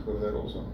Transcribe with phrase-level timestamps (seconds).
[0.00, 0.64] to go to that also.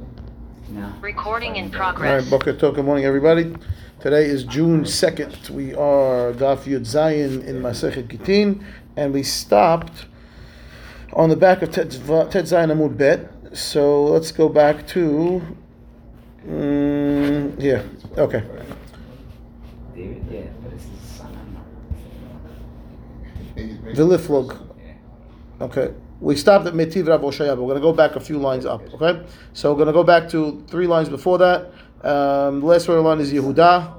[0.68, 0.92] No.
[1.00, 2.30] Recording in All right, progress.
[2.30, 3.54] Boker Tov, good morning, everybody.
[4.00, 5.50] Today is June 2nd.
[5.50, 8.64] We are Daf Yud Zayin in Masechet Gittin,
[8.96, 10.06] and we stopped
[11.12, 13.30] on the back of Ted Zva- Tet Zayin Amud Bet.
[13.56, 15.40] So let's go back to.
[16.46, 17.82] Mm, yeah,
[18.18, 18.44] okay.
[19.94, 21.56] David, yeah, but it's his son.
[23.56, 24.58] Viliflog.
[24.78, 25.64] Yeah.
[25.64, 25.94] Okay.
[26.20, 28.64] We stopped at Metiv Rav Oshaya, but we're going to go back a few lines
[28.64, 28.82] up.
[28.94, 29.22] Okay.
[29.52, 31.72] So we're going to go back to three lines before that.
[32.02, 33.94] Um, the last word line is Yehuda.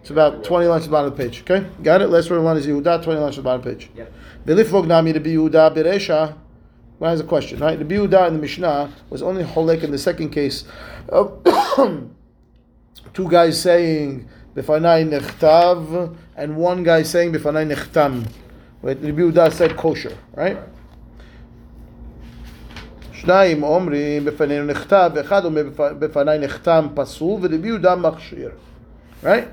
[0.00, 1.42] It's about 20 lines at the bottom of the page.
[1.42, 1.66] Okay?
[1.82, 2.08] Got it?
[2.08, 3.90] Last word line is Yehuda, 20 lines at the bottom of the page.
[3.96, 4.12] Yep.
[4.46, 6.36] Viliflog Nami to be Yehuda Beresha.
[6.98, 7.78] Well, has a question, right?
[7.78, 10.64] The Yehuda in the Mishnah was only Holek in the second case
[11.08, 11.42] of
[13.14, 18.30] two guys saying Befanai Nechtav and one guy saying Befanai Nechtam.
[18.82, 20.58] Wait, the Yehuda said kosher, right?
[23.21, 28.49] שניים אומרים בפנינו נכתב, ואחד אומר בפ- בפניי נחתם פסול, ורבי יהודה מכשיר.
[29.23, 29.47] Right?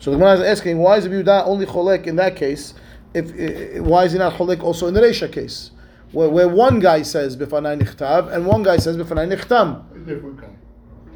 [0.00, 2.74] So the Gemara is asking, why is Rabbi Yehuda only cholek in that case?
[3.14, 5.70] If eh, why is he not cholek also in the Reisha case,
[6.12, 9.82] where, where one guy says b'fanai nichtav and one guy says b'fanai nichtam?
[9.94, 10.48] A different guy.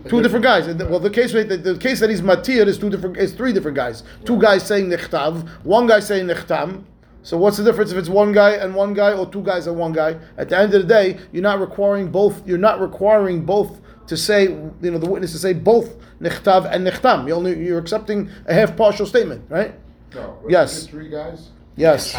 [0.05, 0.67] A Two different guys.
[0.69, 3.17] And the- Well, the case the, the case that he's matir is two different.
[3.19, 4.05] Is three different guys.
[4.25, 6.85] Two guys saying nichtav, one guy saying nichtam.
[7.24, 9.78] so what's the difference if it's one guy and one guy or two guys and
[9.78, 10.20] one guy?
[10.38, 12.46] At the end of the day, you're not requiring both.
[12.46, 16.86] You're not requiring both to say, you know, the witness to say both nichtav and
[16.86, 17.26] nichtam.
[17.28, 19.74] You only you're accepting a half partial statement, right?
[20.14, 20.38] No.
[20.50, 20.86] Yes.
[20.88, 21.50] Three guys.
[21.78, 22.14] Yes.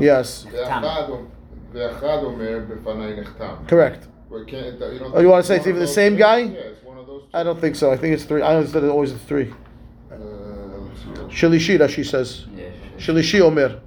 [0.00, 0.34] Yes.
[3.68, 4.08] Correct.
[4.94, 6.38] You oh, you want to say it's even the same guy?
[6.38, 7.22] Yeah, it's one of those.
[7.22, 7.28] Two.
[7.34, 7.92] I don't think so.
[7.92, 8.42] I think it's three.
[8.42, 9.52] I understood it always three.
[10.10, 10.14] Uh,
[11.28, 12.46] Shilishira, she says.
[12.96, 13.04] Yeah.
[13.04, 13.80] Shalishi Omer.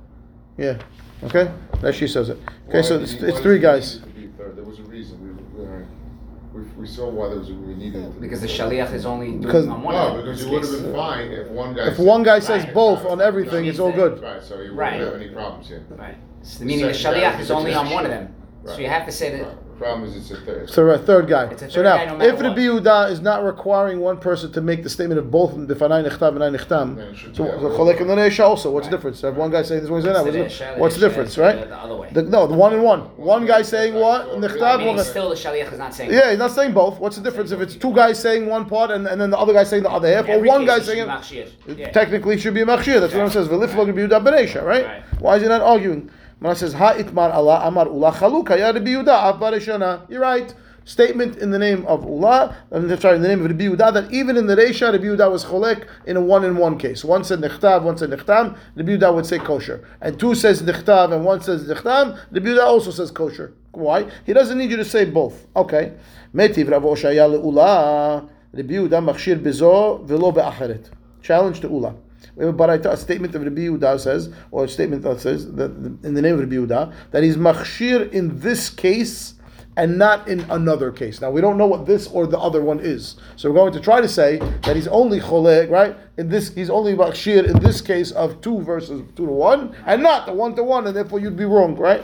[0.58, 0.78] Yeah.
[1.24, 1.52] Okay?
[1.82, 2.38] That she says it.
[2.68, 3.96] Okay, Why so it's, he- it's three guys.
[3.96, 4.56] need to be third?
[4.56, 5.20] There was a reason.
[5.22, 8.22] We, we, we, we saw why there was a, we needed it.
[8.22, 10.72] Because the shaliach is only doing Because- on one No, because in it would have
[10.84, 11.88] been fine if one guy.
[11.88, 12.74] If said- one guy says Right.
[12.74, 14.22] both on everything, it's all good.
[14.22, 14.94] Right, so you Right.
[15.00, 15.86] wouldn't have any problems here.
[15.90, 16.16] Right.
[16.44, 18.34] So meaning the second guy shaliach is is only on one of them.
[18.64, 18.76] Right.
[18.76, 19.58] So you have to say that.
[19.80, 19.80] Right.
[19.80, 20.70] The problem is it's a third.
[20.70, 21.46] So a third guy.
[21.46, 22.58] It's a so now, guy no if the what.
[22.58, 26.42] Yehuda is not requiring one person to make the statement of both b'fanai nechtav and
[26.42, 28.72] Then nechtam, it should so be so that cholek and the Reisha also.
[28.72, 29.22] What's the difference?
[29.22, 30.24] Have one guy saying this, one saying that.
[30.26, 31.60] What's the the, what's the the difference, right?
[31.60, 32.10] the- the other way.
[32.12, 33.02] The- no, the one and one.
[33.18, 34.28] One guy saying what?
[34.28, 34.80] Well, Nechtav.
[34.80, 36.12] Meaning one- still the shaliach is not saying.
[36.12, 37.00] Yeah, he's not saying both.
[37.00, 39.54] What's the difference if it's two guys saying one part and, and then the other
[39.54, 41.94] guy saying the other half, or one guy saying it?
[41.94, 43.00] Technically, should be a machshir.
[43.00, 43.48] That's what it says.
[43.48, 44.86] V'liflog Rabbi Yehuda bereisha, right?
[44.86, 45.04] Right.
[45.20, 46.10] Why is he not arguing?
[46.40, 50.10] It says Ha itmar Allah Amar Ula Chaluka Ya Rabbi Yehuda Barishana.
[50.10, 50.54] You're right.
[50.86, 54.12] Statement in the name of Ula, and sorry, in the name of Rabbi Yehuda, that
[54.12, 57.04] even in the Reisha, Rabbi Yehuda was cholek in a one-in-one case.
[57.04, 58.58] One said nechtav, one said nechtam.
[58.76, 62.18] Rabbi Yehuda would say kosher, and two says nechtav and one says nechtam.
[62.32, 63.54] Rabbi Yehuda also says kosher.
[63.72, 64.10] Why?
[64.26, 65.46] He doesn't need you to say both.
[65.56, 65.94] Okay.
[66.34, 68.30] Metiv Rav Oshaya leUla.
[68.54, 70.90] Rabbi Yehuda machshir bezo velo be'acheret.
[71.22, 71.96] Challenge to Ula.
[72.36, 75.52] We have a baraita, a statement of Rabbi Yehuda says, or a statement that says
[75.54, 75.72] that
[76.04, 79.36] in the name of Rabbi Yehuda that he's machshir in this case
[79.76, 81.22] and not in another case.
[81.22, 83.80] Now we don't know what this or the other one is, so we're going to
[83.80, 85.96] try to say that he's only choleg, right?
[86.18, 90.02] In this, he's only machshir in this case of two versus two to one, and
[90.02, 92.04] not the one to one, and therefore you'd be wrong, right?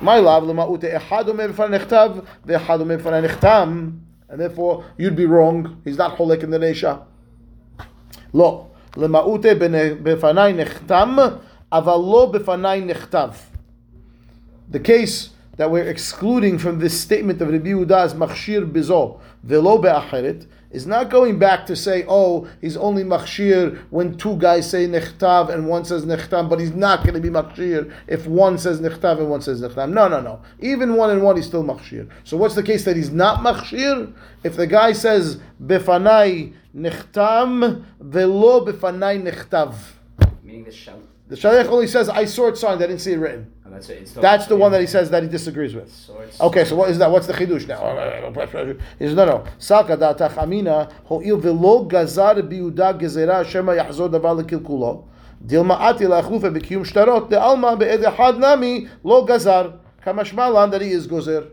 [0.00, 0.48] My love,
[4.34, 5.80] and therefore you'd be wrong.
[5.84, 7.04] He's not cholek in the neisha.
[8.32, 8.66] לא,
[8.97, 9.49] למעוטה
[10.03, 11.17] בפניי נחתם,
[11.71, 13.29] אבל לא בפניי נכתב.
[14.71, 19.77] The case that we're excluding from this statement of Rabbi Yehuda as machshir bizo velo
[19.77, 24.87] be'acheret is not going back to say, oh, he's only machshir when two guys say
[24.87, 28.79] nechtav and one says nechtam, but he's not going to be machshir if one says
[28.79, 29.91] nechtav and one says nechtam.
[29.91, 30.39] No, no, no.
[30.59, 32.07] Even one and one, he's still machshir.
[32.23, 34.13] So what's the case that he's not machshir?
[34.43, 39.74] If the guy says befanai Nechtam velo b'fanai nechtav.
[40.42, 43.16] Meaning the shal- the Shaliach only says, I saw it signed, I didn't see it
[43.16, 43.50] written.
[43.64, 44.02] And that's it.
[44.02, 46.10] It's That's the one that he says that he disagrees with.
[46.38, 47.10] Okay, so what is that?
[47.10, 47.80] What's the chidush now?
[48.98, 49.44] He says, no, no.
[49.56, 55.04] Saka da'atach amina ho'il v'lo gazar biuda gezerah shema yahzor davar l'kilkulo
[55.42, 59.78] Dilma ati la'achlufa b'kiyum shtarot de'alma be'ed echad nami lo gazar.
[60.04, 61.48] Kamashmalan that he is gozer.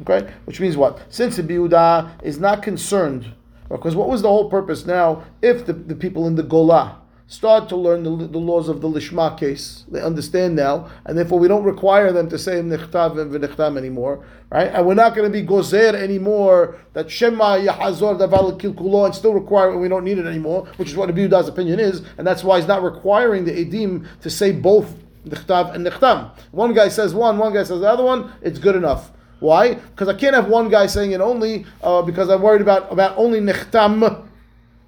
[0.00, 0.28] Okay?
[0.44, 1.00] Which means what?
[1.08, 3.32] Since the biuda is not concerned
[3.76, 7.68] because what was the whole purpose now if the, the people in the Gola start
[7.68, 11.46] to learn the, the laws of the Lishma case, they understand now, and therefore we
[11.46, 14.68] don't require them to say Nechtav and anymore, right?
[14.72, 19.34] And we're not going to be Gozer anymore, that Shema Yahazor Daval Kilkulo, and still
[19.34, 22.42] require it, we don't need it anymore, which is what Biuda's opinion is, and that's
[22.42, 24.94] why he's not requiring the Edim to say both
[25.26, 26.30] Nechtav and Nechtam.
[26.50, 29.12] One guy says one, one guy says the other one, it's good enough.
[29.40, 29.74] Why?
[29.74, 33.16] Because I can't have one guy saying it only uh, because I'm worried about about
[33.16, 34.26] only nichtam,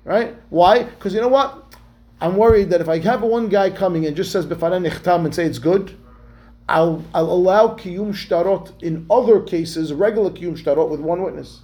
[0.05, 0.35] right?
[0.51, 0.83] Why?
[0.83, 1.75] Because you know what?
[2.21, 5.35] I'm worried that if I have one guy coming and just says b'fanei nichtam and
[5.35, 5.97] say it's good,
[6.69, 11.61] I'll I'll allow kiyum shtarot in other cases, regular kiyum shtarot with one witness.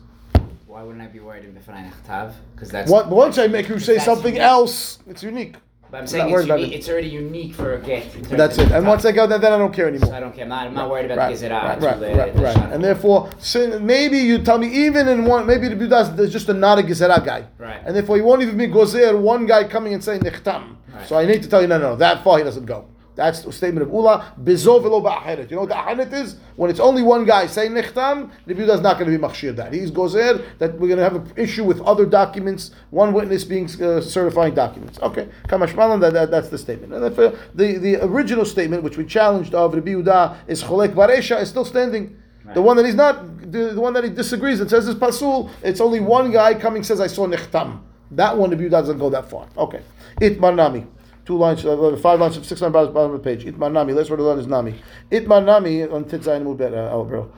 [0.67, 2.35] Why wouldn't I be worried in b'fanai nechtav?
[2.55, 2.91] Because that's.
[2.91, 4.43] What, once I make you say something unique.
[4.43, 5.57] else, it's unique.
[5.91, 6.73] But I'm saying it's, it.
[6.73, 8.13] it's already unique for a get.
[8.25, 8.73] That's it.
[8.73, 10.09] And once I go there, then I don't care anymore.
[10.09, 10.43] So I don't care.
[10.43, 11.63] I'm not, I'm not worried about Right, the gezerah.
[11.63, 12.57] right, right, the- right, the right.
[12.73, 16.49] And therefore, so maybe you tell me even in one, maybe the Buddha there's just
[16.49, 17.81] a not a gezerah guy, Right.
[17.85, 19.17] and therefore he won't even be gozer.
[19.19, 20.77] One guy coming and saying nechtam.
[20.93, 21.07] Right.
[21.07, 22.87] So I need to tell you, no, no, no, that far he doesn't go.
[23.17, 24.35] That's the statement of Ula.
[24.43, 25.51] Bizo velo ba'ahiret.
[25.51, 26.37] You know what the ahiret is?
[26.57, 29.73] When it's only one guy saying nechtam, the is not going to be machshir that.
[29.73, 33.65] He's gozer that we're going to have an issue with other documents, one witness being
[33.83, 34.99] uh, certifying documents.
[35.01, 36.93] Okay, kamashmalan, that, that, that's the statement.
[36.93, 40.93] And if, uh, the, the original statement, which we challenged of Rabbi Yehuda, is cholek
[40.95, 42.19] baresha, is still standing.
[42.55, 45.51] The one that he's not, the, the one that he disagrees, and says is pasul.
[45.63, 47.81] It's only one guy coming says I saw nechtam.
[48.13, 49.49] That one, the Yehuda doesn't go that far.
[49.57, 49.83] Okay,
[50.21, 50.87] itmar nami.
[51.27, 53.45] Two lines, uh, five lines, six lines, bottom bottom of the page.
[53.45, 53.93] Itmar nami.
[53.93, 54.77] Let's word the line is nami.
[55.11, 57.33] Itmar nami on titzayin mubet bro.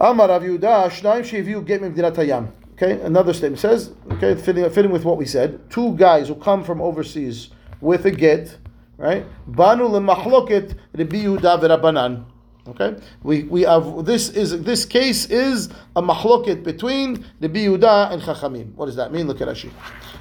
[0.00, 2.52] Amar Rav Yehuda, Shnaim sheviu get memdinat hayam.
[2.72, 6.64] Okay, another statement says, okay, fitting, fitting with what we said, two guys who come
[6.64, 7.50] from overseas
[7.80, 8.56] with a get,
[8.96, 9.24] right?
[9.46, 12.24] Banu lemachloket Rabbi Yehuda v'Rabbanan.
[12.68, 18.22] Okay, we we have this is this case is a mahloket between Rabbi Yehuda and
[18.22, 18.74] Chachamim.
[18.74, 19.26] What does that mean?
[19.26, 19.70] Look at Rashi.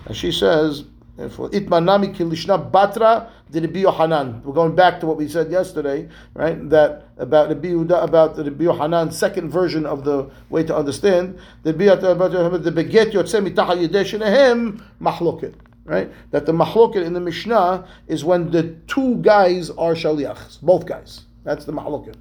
[0.05, 0.85] Rashi says.
[1.17, 4.41] Itmanami kilishna batra Rabbi Yohanan.
[4.43, 6.69] We're going back to what we said yesterday, right?
[6.69, 11.37] That about Rabbi Yehuda, about the Rabbi Yohanan's second version of the way to understand
[11.63, 15.53] the the beget yotze mitacha yedei mahloket.
[15.83, 20.85] Right, that the mahloket in the Mishnah is when the two guys are shaliachs, both
[20.85, 21.25] guys.
[21.43, 22.15] That's the mahloket,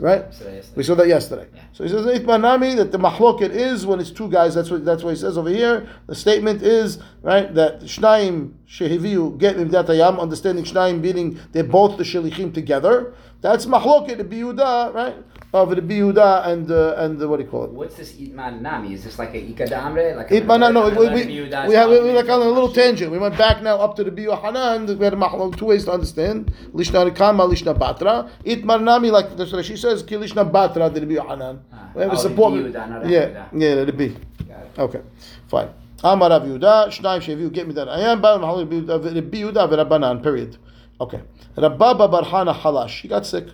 [0.00, 0.32] right?
[0.32, 1.46] So We saw that yesterday.
[1.54, 1.60] Yeah.
[1.74, 4.54] So he says Itmanami that the mahloket is when it's two guys.
[4.54, 5.86] That's what that's what he says over here.
[6.06, 11.96] The statement is right that Shnaim shehiviu get mimdat hayam, understanding Shnaim meaning they're both
[11.96, 13.14] the shelichim together.
[13.40, 15.16] That's mahloket the biuda right
[15.54, 17.70] of the biuda and uh, and uh, what do you call it?
[17.70, 18.92] What's this itman nami?
[18.92, 20.16] Is this like a ikadamre?
[20.16, 23.10] Like It, no, no, we, we, we have we like on a little tangent.
[23.10, 24.86] We went back now up to the Biyu Hanan.
[24.98, 26.52] We had a mahlok, two ways to understand.
[26.72, 28.28] Lishna Rikama, Lishna Batra.
[28.44, 31.62] Itmar Nami, like that's what she says, Ki Lishna Batra, the Biyu Hanan.
[31.72, 31.90] Ah.
[31.94, 32.52] We have a Oh, the support.
[32.54, 34.16] Biyuda, Yeah, yeah, the B.
[34.76, 35.02] Okay,
[35.48, 35.68] fine.
[36.03, 37.89] Amar Rav Yehuda, Shnaim Sheviu, get me that.
[37.89, 40.57] I am Baal Mahalok Rabbi Yehuda v'Rabbanan, period.
[41.01, 41.21] Okay.
[41.57, 43.47] Rabba Bar Hana Halash, he got sick.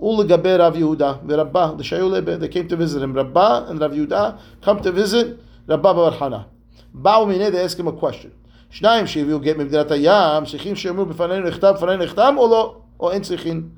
[0.00, 3.12] Ulegabe Rav Yehuda, v'Rabba, the Shayulebe, they came to visit him.
[3.14, 6.46] Rabba and Rav Yehuda come to visit Rabba Bar Hana.
[6.94, 8.32] Ba'u mineh, they ask him a question.
[8.70, 13.22] שניים שהביאו גט ממדינת הים, צריכים שיאמרו בפנינו נכתב, בפנינו נחתם, או לא, או אין
[13.22, 13.68] צריכים.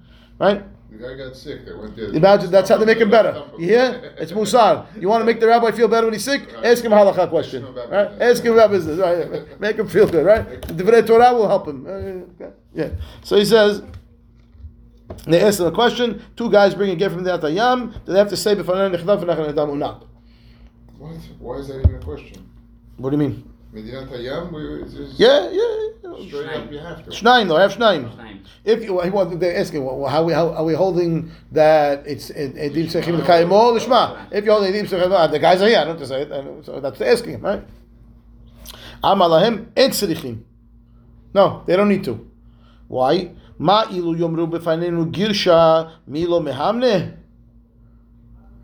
[0.40, 0.62] Right?
[0.93, 1.65] The guy got sick.
[1.65, 2.13] They went there.
[2.13, 3.43] Imagine that's how they make him better.
[3.57, 4.13] You hear?
[4.17, 4.85] It's Musar.
[4.99, 6.47] You want to make the rabbi feel better when he's sick?
[6.63, 7.65] Ask him a halakha question.
[7.73, 8.11] Right?
[8.21, 8.99] Ask him about business.
[8.99, 9.59] Right?
[9.59, 10.23] Make him feel good.
[10.23, 10.61] Right?
[10.61, 11.85] The Divrei Torah will help him.
[11.87, 12.55] Uh, okay.
[12.73, 12.89] Yeah.
[13.23, 13.81] So he says.
[15.25, 16.23] They ask him a question.
[16.35, 17.93] Two guys bring a gift from the Atayam.
[18.05, 20.05] Do they have to say b'fanei nechdav v'nachan nedam or not?
[20.97, 21.15] What?
[21.39, 22.49] Why is that even a question?
[22.97, 23.52] What do you mean?
[23.73, 24.51] Medinat Hayam?
[24.53, 25.89] We- it's just- Yeah, yeah.
[26.27, 27.09] Straight up, you have to.
[27.11, 27.57] Shnaim though.
[27.57, 28.15] I have Shnaim.
[28.15, 28.39] Shnaim.
[28.63, 32.85] If you, what they're asking, well, how, we, how are we holding that it's edim
[32.85, 34.27] sechim l'kayimo l'shma?
[34.31, 35.79] If you're holding edim sechim, ah, the guys are here.
[35.79, 36.65] I don't have to say it.
[36.65, 37.63] So that's asking him, right?
[39.03, 40.43] Amalahim en tzrichim.
[41.33, 42.29] No, they don't need to.
[42.87, 43.31] Why?
[43.57, 47.17] Ma ilu yomru b'fanenu girsha milo mehamne.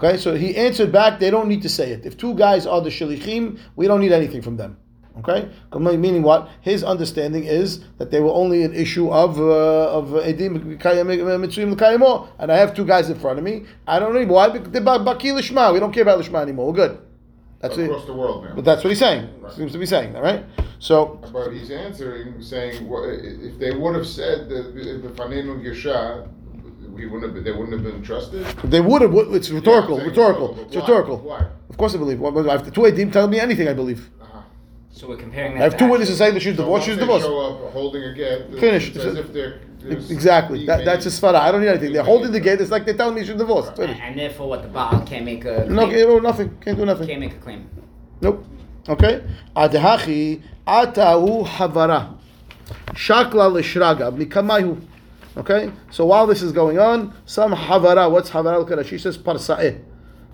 [0.01, 1.19] Okay, so he answered back.
[1.19, 2.05] They don't need to say it.
[2.05, 4.77] If two guys are the shalichim, we don't need anything from them.
[5.19, 6.49] Okay, meaning what?
[6.61, 12.51] His understanding is that they were only an issue of uh, of edim mitzvim and
[12.51, 13.65] I have two guys in front of me.
[13.88, 14.49] I don't know why.
[14.49, 15.73] They're baki lishma.
[15.73, 16.67] We don't care about lishma anymore.
[16.71, 16.99] We're good.
[17.59, 17.85] That's it.
[17.85, 18.55] Across the world now.
[18.55, 19.27] But that's what he's saying.
[19.41, 19.53] Right.
[19.53, 20.45] Seems to be saying that, right?
[20.79, 24.73] So But he's answering, saying, well, if they would have said that
[25.03, 26.29] Befanenu Gesha,
[26.93, 28.45] we wouldn't have they wouldn't have been trusted.
[28.63, 29.13] they would have.
[29.33, 29.97] It's rhetorical.
[29.99, 30.47] Yeah, rhetorical.
[30.49, 30.81] rhetorical, It's why?
[30.81, 31.17] rhetorical.
[31.17, 31.45] Why?
[31.69, 32.19] Of course, I believe.
[32.19, 34.09] Well, If the two edim tell me anything, I believe.
[34.91, 35.62] So we're comparing that.
[35.62, 36.72] I have to two witnesses saying that she's So divorced.
[36.72, 37.25] once She's they divorced.
[37.25, 38.96] show up holding a get, Finished.
[38.98, 39.60] As if they're.
[39.79, 40.65] there's- Exactly.
[40.65, 41.36] That, that's his svara.
[41.36, 41.93] I don't need anything.
[41.93, 42.60] They're holding the gate.
[42.60, 43.69] It's like they're telling me she's divorced.
[43.69, 44.01] And, Finished.
[44.01, 45.98] and therefore, what the Baal can't make a No, claim.
[45.98, 46.58] you know, nothing.
[46.60, 47.08] Can't do nothing.
[47.08, 47.69] can't make a claim.
[48.22, 48.43] Nope.
[48.89, 49.24] Okay.
[49.55, 52.15] Adehachi atahu havara.
[52.89, 54.81] Shakla l'shraga mikamayu.
[55.38, 55.72] Okay.
[55.91, 58.12] So while this is going on, some havara.
[58.12, 58.58] What's havara?
[58.60, 58.88] Look at it.
[58.88, 59.79] She says parsa'eh.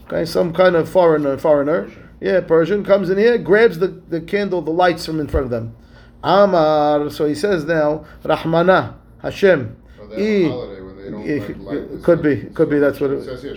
[0.07, 0.25] Okay.
[0.25, 1.91] Some kind of foreigner, foreigner.
[2.25, 5.51] Yeah, Persian comes in here, grabs the, the candle, the lights from in front of
[5.51, 5.75] them.
[6.23, 9.77] Amar, so he says now, Rahmana, Hashem.
[9.95, 12.79] So e, it, like could be, could so be.
[12.79, 13.55] That's what it says here.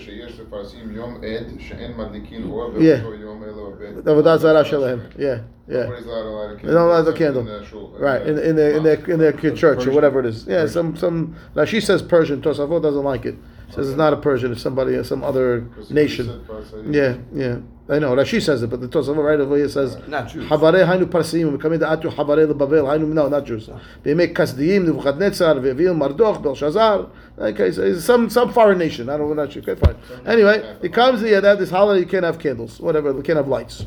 [5.16, 5.16] Yeah.
[5.16, 5.40] Yeah.
[5.66, 5.84] Yeah.
[5.84, 6.68] Nobody's allowed to light a candle.
[6.68, 7.48] They don't light the candle.
[7.48, 8.20] In shul, right.
[8.20, 9.92] In, in their in their in their, in their church Persian.
[9.92, 10.46] or whatever it is.
[10.46, 10.64] Yeah.
[10.64, 10.96] Persian.
[10.96, 12.42] Some some she says Persian.
[12.42, 13.36] Tosafot doesn't like it.
[13.70, 14.52] Says it's not a Persian.
[14.52, 16.44] It's somebody, uh, some other Because nation.
[16.70, 17.58] said Yeah, yeah.
[17.90, 18.14] I know.
[18.14, 20.48] Rashi says it, but the Tosafot right over here says Not Jews.
[20.48, 23.68] Havare hainu parsim v'kamid atu havare lebavel hainu no not Jews.
[24.02, 27.08] They make kasdiyim Nebuchadnezzar ve'evil Mardok Belshazzar.
[27.38, 29.08] Okay, so it's some some foreign nation.
[29.08, 29.42] I don't know.
[29.42, 29.62] Not sure.
[29.62, 29.96] Okay, fine.
[30.26, 33.12] Anyway, it comes yeah, that this holiday you can't have candles, whatever.
[33.12, 33.84] You can't have lights.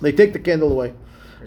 [0.00, 0.94] They take the candle away.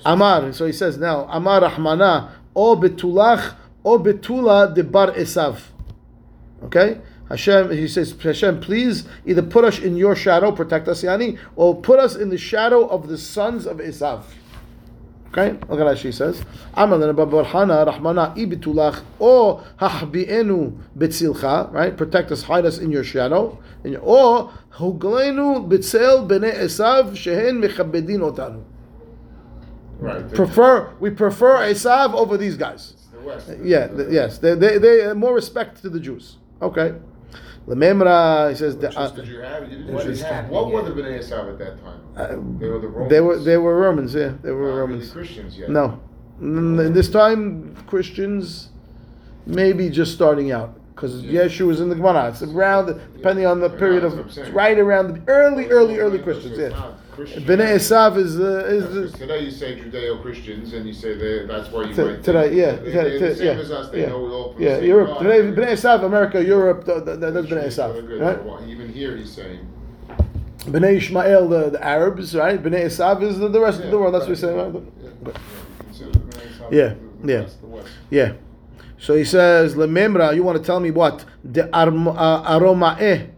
[0.05, 0.51] Amar.
[0.53, 5.61] So he says now Amar Rahmana o betulach o betula de bar esav.
[6.63, 6.99] Okay?
[7.29, 11.79] Hashem, he says, Hashem, please either put us in your shadow, protect us, Yani, or
[11.79, 14.23] put us in the shadow of the sons of Esav.
[15.27, 15.51] Okay?
[15.69, 16.43] Look at what she says.
[16.75, 21.95] Amalana babarhana rahmana ibitulach or hahbienu betzilcha, right?
[21.95, 23.59] Protect us, hide us in your shadow.
[23.83, 28.63] Your, or huglenu betzel bene Esav shehen mechabedin otanu.
[29.99, 30.33] Right.
[30.33, 32.95] Prefer, we prefer Esav over these guys.
[33.11, 33.51] the West.
[33.63, 36.37] Yeah, The- th- yes, they, they, they more respect to the Jews.
[36.59, 36.95] Okay.
[37.67, 39.63] Lememra, he says, Which the, uh, did you have?
[39.63, 40.27] You didn't What really have.
[40.31, 41.99] happening What were the Bnei Esav at that time?
[42.15, 42.27] uh,
[42.59, 43.09] They were the Romans.
[43.11, 45.11] they were they were Romans, yeah, they were Not really Romans.
[45.11, 45.69] Christians yet.
[45.69, 45.99] No,
[46.41, 48.69] in this time Christians
[49.45, 51.43] maybe just starting out because Yeah.
[51.43, 52.29] Yeshua was in the Gemara.
[52.29, 54.47] It's around depending on the period of what I'm saying.
[54.47, 56.57] it's right around the early, early, early So Christians.
[56.57, 57.43] Yeah, not Christian.
[57.43, 59.13] Bnei Esav is uh, is.
[59.13, 62.71] today you say Judeo-Christians and you say they, that's why you T- might today, yeah,
[62.71, 63.89] they, they're the same yeah, as us.
[63.89, 64.77] They yeah, know we all yeah.
[64.79, 65.23] Europe God.
[65.23, 68.43] today, Bnei Esav, America, Europe, th- th- th- that's Bnei Esav, right?
[68.43, 69.67] Well, Even here he's saying.
[70.59, 72.61] Bnei Ishmael, the, the Arabs, right?
[72.61, 74.13] Bnei Esav is the, the rest of the world.
[74.13, 74.63] That's what right.
[74.63, 74.79] we say.
[74.79, 74.83] Right?
[75.01, 75.39] Yeah, yeah.
[75.79, 76.93] Consider the Bnei Esav Yeah,
[77.25, 77.41] yeah.
[77.41, 77.89] West, the West.
[78.09, 78.33] Yeah.
[78.97, 81.25] So he says, Lememra, you want to tell me what?
[81.43, 83.29] The uh, Aromae,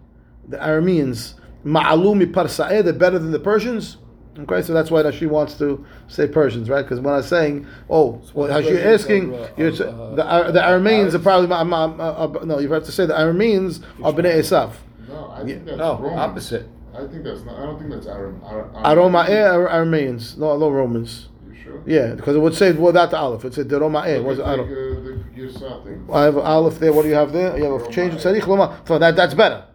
[0.47, 3.97] the Arameans, Ma'alumi Parsa'eh, they're better than the Persians?
[4.39, 6.83] Okay, so that's why she wants to say Persians, right?
[6.83, 10.25] Because when I'm saying, oh, well, how she asking, are, uh, you're uh, uh, the,
[10.25, 13.13] Ar- the Arameans are probably, ma- ma- ma- uh, no, you have to say the
[13.13, 14.71] Arameans are Bnei Esav.
[15.09, 16.67] No, I think that's No, opposite.
[16.93, 17.57] I think that's not.
[17.59, 18.41] I don't think that's Aram.
[18.45, 21.27] Ar- Aromae are Arameans, no, no Romans.
[21.49, 21.81] You sure?
[21.85, 23.43] Yeah, because it would say without the Aleph.
[23.45, 24.23] It said the Romae.
[24.23, 24.67] Was at I the, don't.
[24.67, 26.07] uh, the Girsah thing.
[26.11, 26.93] I have Aleph there.
[26.93, 27.57] What do you have there?
[27.57, 28.81] You have a change in Tzarich Loma.
[28.85, 29.65] So that, that's better.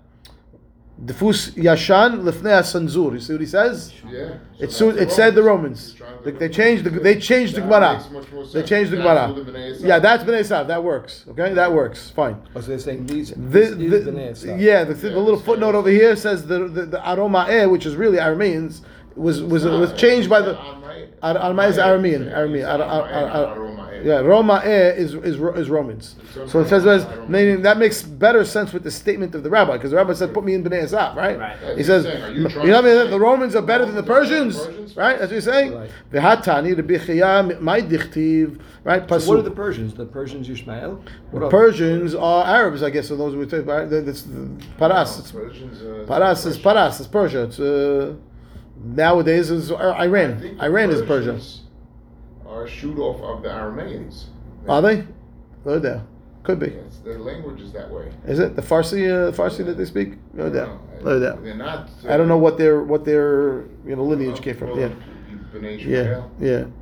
[1.05, 3.13] Defus Yashan Lefnei Sanzur.
[3.13, 3.93] You see what he says?
[4.11, 4.29] Yeah.
[4.31, 5.93] so It, su- it said the Romans.
[5.93, 7.99] He's They, they changed the they changed the Gemara.
[7.99, 9.31] makes much more They changed the Gemara.
[9.31, 10.69] what the Bnei Esav- Yeah, that's Bnei Esav.
[10.69, 11.27] That works.
[11.29, 12.09] Okay, that works.
[12.11, 12.41] Fine.
[12.55, 14.59] Oh, so they're saying these, The, this is the- Bnei Esav.
[14.61, 17.95] yeah, the, the Yeah, little footnote over here says the the, the Aromae, which is
[17.95, 18.81] really Arameans,
[19.17, 20.57] was was was changed by the.
[21.23, 22.33] Ar- Aramai is Aramean.
[22.35, 22.69] Aramean.
[24.07, 26.15] Yeah, Roma is is is Romans.
[26.47, 29.91] So it says meaning that makes better sense with the statement of the rabbi because
[29.91, 31.37] the rabbi said, "Put me in Bnei Esav," right?
[31.37, 31.77] Right.
[31.77, 32.37] He says, saying.
[32.37, 33.11] "You you know trying what I mean?
[33.11, 34.97] The Romans are better than the the Romans are better than Persians, Persians?
[34.97, 35.19] right?
[35.19, 35.75] That's what he's saying.
[35.75, 35.91] Right.
[36.13, 39.09] V'hatani Rebichia my dichtiv, right?
[39.09, 39.95] So what are the Persians?
[39.95, 41.03] The Persians Ishmael?
[41.33, 43.09] What are Persians are Arabs, I guess.
[43.09, 43.91] So those would say, right?
[43.91, 44.49] That's the
[44.79, 45.19] Paras.
[45.19, 47.01] It's, Persians, uh, Paras is Paras.
[47.01, 47.43] It's Persia.
[47.43, 48.15] It's uh,
[48.85, 50.39] nowadays is I Iran.
[50.39, 51.41] think Iran is Persia.
[52.57, 54.25] Are a shoot off of the Arameans.
[54.67, 55.05] Are they?
[55.67, 56.03] They're there.
[56.43, 56.69] Could be.
[56.69, 58.11] Yes, their language is that way.
[58.27, 59.05] Is it the Farsi?
[59.11, 60.15] Uh, Farsi that they speak?
[60.33, 60.81] No doubt.
[61.05, 61.45] No doubt.
[61.45, 61.91] They're not.
[62.03, 64.79] uh, I don't know what their what their you know lineage came from.
[64.81, 64.89] Yeah,
[65.53, 66.73] yeah, yeah, Um,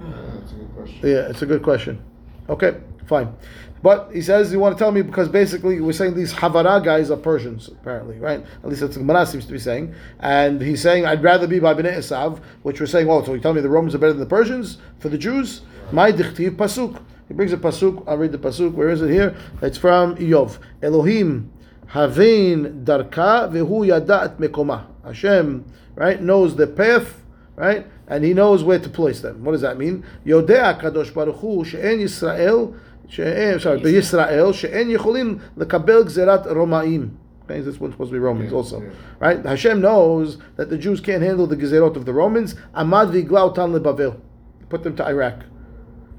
[0.00, 1.08] uh, uh, That's a good question.
[1.08, 1.28] yeah.
[1.28, 2.02] It's a good question.
[2.48, 3.34] Okay, fine.
[3.82, 7.10] But he says you want to tell me because basically we're saying these Havara guys
[7.10, 8.44] are Persians apparently, right?
[8.62, 9.94] At least that's what Gemara seems to be saying.
[10.20, 13.40] And he's saying I'd rather be by Bnei Esav, which we're saying, oh, so you
[13.40, 15.62] tell me the Romans are better than the Persians for the Jews?
[15.92, 17.00] My dichtiv pasuk.
[17.28, 18.04] He brings a pasuk.
[18.06, 18.72] I'll read the pasuk.
[18.72, 19.36] Where is it here?
[19.62, 20.58] It's from Yov.
[20.82, 21.52] Elohim
[21.88, 24.86] havin darka vehu yadat mekoma.
[25.04, 25.64] Hashem,
[25.94, 27.22] right, knows the path,
[27.54, 29.44] right, and He knows where to place them.
[29.44, 30.04] What does that mean?
[30.24, 37.10] Yodea kadosh baruch hu she'en Yisrael, she'en, sorry, the Yisrael she'en yicholim lekabel gzerat romaim.
[37.48, 38.88] Okay, this one's supposed to be Romans Yeah, also, yeah.
[39.20, 39.44] right?
[39.44, 42.56] Hashem knows that the Jews can't handle the gezerot of the Romans.
[42.74, 44.20] Amad v'iglau tan lebavel,
[44.68, 45.44] put them to Iraq.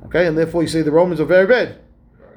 [0.06, 1.80] Okay, and therefore you say the Romans are very bad.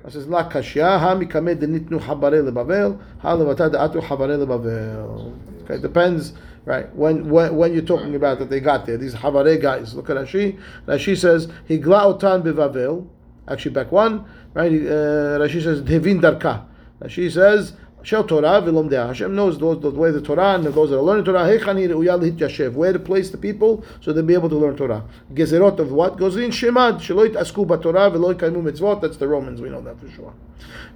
[0.05, 5.39] It says la kashya ha mikamed nitnu habare lebavel ha levata da'atu habare lebavel.
[5.63, 6.33] Okay, it depends,
[6.65, 6.93] right?
[6.97, 9.95] When, when when you're talking about that they got there, these habare guys.
[9.95, 10.59] Look at Rashi.
[10.87, 13.07] Rashi says higla otan bevavel.
[13.47, 14.73] Actually, back one, right?
[14.73, 16.65] Uh, Rashi says devin darka.
[17.03, 19.09] Rashi says Shel Torah v'lomdea.
[19.09, 21.41] Hashem knows those, the way the Torah and those that are learning Torah.
[21.41, 22.73] Heichani re'uyah lihityashev.
[22.73, 25.05] Where to place the people so they'll be able to learn Torah.
[25.35, 27.01] Gezerot of what goes in Shemad.
[27.01, 29.03] Shelo yit'asku b'Torah v'lo yikaymu mitzvot.
[29.03, 29.61] That's the Romans.
[29.61, 30.33] We know that for sure.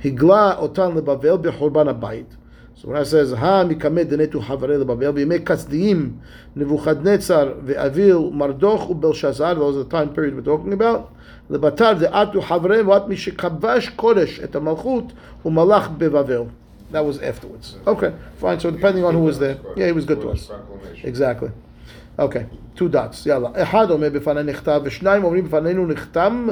[0.02, 2.26] Higla otan lebavel b'churban abayit.
[2.76, 6.20] So when it says, Ha mikamed denetu havare lebavel v'yemei kasdiim
[6.56, 9.56] Nebuchadnezzar ve'avil Mardoch u'Belshazzar.
[9.56, 11.13] Those are the time period we're talking about.
[11.50, 15.13] לבטר דעתו חבריהם ועד מי שכבש קודש את המלכות
[15.46, 16.44] ומלך בבבל.
[16.91, 17.75] That was afterwards.
[17.86, 18.60] Okay, fine.
[18.60, 19.58] So depending on who was there.
[19.75, 20.50] Yeah, he was good to us.
[21.03, 21.50] Exactly.
[22.18, 23.27] Okay, two dots.
[23.27, 23.50] יאללה.
[23.56, 26.48] אחד אומר בפניי נכתב ושניים אומרים בפנינו נחתם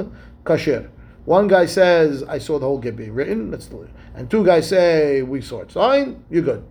[0.46, 0.82] כשר.
[1.28, 3.86] One guy says, I saw the whole get being written, that's the
[4.16, 5.72] And two guys say, we saw it.
[5.74, 6.64] Fine, you're good.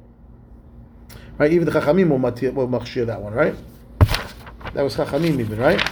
[1.37, 3.54] Right, even the Chachamim will mati- will machshir that one, right?
[4.73, 5.83] That was Chachamim even, right?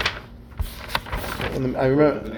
[1.58, 2.30] And I remember.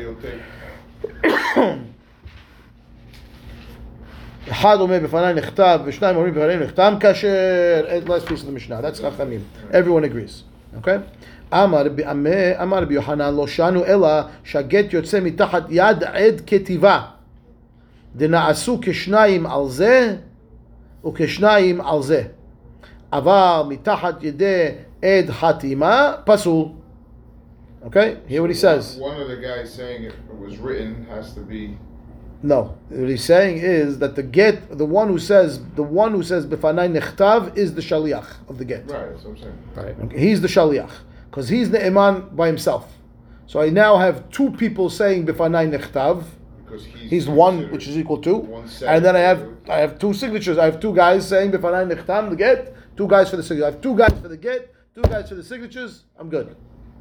[4.50, 7.28] אחד אומר בפניי נכתב ושניים אומרים בפנינו נחתם כאשר
[8.06, 9.40] last piece of the Mishnah that's חכמים
[9.72, 10.42] everyone agrees
[10.84, 10.98] okay
[11.54, 14.08] אמר בימי- אמר רבי יוחנן לא שנו אלא
[14.44, 17.00] שהגט יוצא מתחת יד עד כתיבה
[18.16, 20.16] דנעשו כשניים על זה
[21.06, 22.22] וכשניים על זה
[23.12, 24.68] אבל מתחת ידי
[25.02, 26.66] עד חתימה פסול
[27.85, 28.95] Okay, hear what he says.
[28.97, 31.77] One of the guys saying it was written has to be.
[32.43, 36.23] No, what he's saying is that the get, the one who says, the one who
[36.23, 38.89] says befanai nechtav is the shaliach of the get.
[38.89, 39.57] Right, that's what I'm saying.
[39.75, 39.99] Right.
[40.05, 40.91] Okay, he's the shaliach
[41.29, 42.91] because he's the iman by himself.
[43.47, 46.23] So I now have two people saying befanai nechtav.
[46.63, 47.09] Because he's.
[47.09, 48.95] He's one, which is equal to, one second.
[48.95, 50.57] and then I have I have two signatures.
[50.57, 53.67] I have two guys saying befanai nechtam the get, two guys for the signature.
[53.67, 56.05] I have two guys for the get, two guys for the signatures.
[56.17, 56.55] I'm good.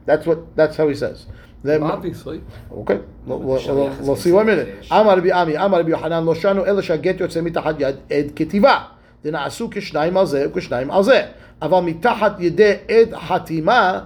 [0.06, 0.56] That's what.
[0.56, 1.26] That's how he says.
[1.64, 2.42] Then, Obviously.
[2.72, 4.68] Okay, we'll, we'll, Shaliach we'll, is we'll see one minute.
[4.68, 8.26] considered- אמר רבי עמי, אמר רבי יוחנן, לא שנו אלא שהגט יוצא מתחת יד עד
[8.36, 8.78] כתיבה.
[9.24, 11.22] דנעשו כשניים על זה וכשניים על זה.
[11.62, 14.00] אבל מתחת ידי עד חתימה,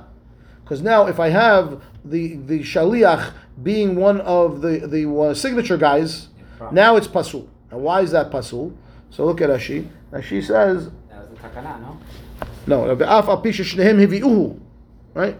[0.65, 3.31] because now if I have the, the shaliach
[3.63, 6.29] being one of the, the uh, signature guys,
[6.71, 7.47] now it's pasul.
[7.71, 8.71] And why is that pasul?
[9.09, 9.87] So look at Rashi.
[10.13, 11.97] Rashi says, That was the takana, no?
[12.67, 14.55] no, ואף על פי ששניהם הביאוהו,
[15.15, 15.35] right?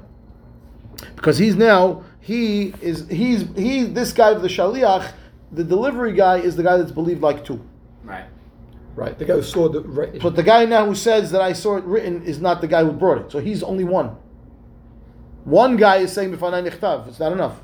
[1.25, 5.11] Because he's now he is he's he this guy of the shaliach,
[5.53, 7.65] the delivery guy is the guy that's believed like two.
[8.03, 8.27] Right.
[8.95, 9.19] Right.
[9.19, 10.21] The guy who saw the written.
[10.21, 12.85] But the guy now who says that I saw it written is not the guy
[12.85, 13.33] who brought it.
[13.33, 14.19] So he's only one.
[15.45, 17.09] One guy is saying b'fanai nichtav.
[17.09, 17.59] It's not enough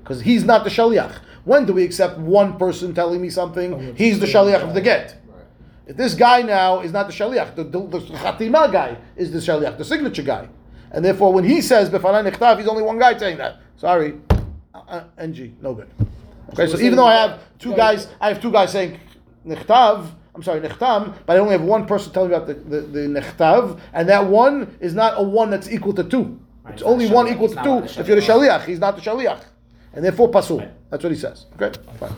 [0.00, 1.14] because he's not the shaliach.
[1.44, 3.94] When do we accept one person telling me something?
[3.94, 5.16] He's the shaliach of the get.
[5.86, 9.38] If this guy now is not the shaliach, the, the, the chatima guy is the
[9.38, 10.48] shaliach, the signature guy.
[10.92, 13.60] And therefore, when he says befanai nichtav, he's only one guy saying that.
[13.76, 14.14] Sorry,
[14.74, 15.88] uh, uh, ng, no good.
[16.52, 18.98] Okay, so we're even though I have two guys, I have two guys saying
[19.46, 20.10] nichtav.
[20.34, 23.00] I'm sorry, nechtam, but I only have one person telling me about the, the, the
[23.00, 26.40] nechtav, and that one is not a one that's equal to two.
[26.62, 28.00] Right, It's only one equal to two.
[28.00, 28.64] If you're the shaliach.
[28.64, 29.42] he's not the shaliach,
[29.92, 30.66] and therefore pasul.
[30.88, 31.46] That's what he says.
[31.60, 32.14] Okay, fine.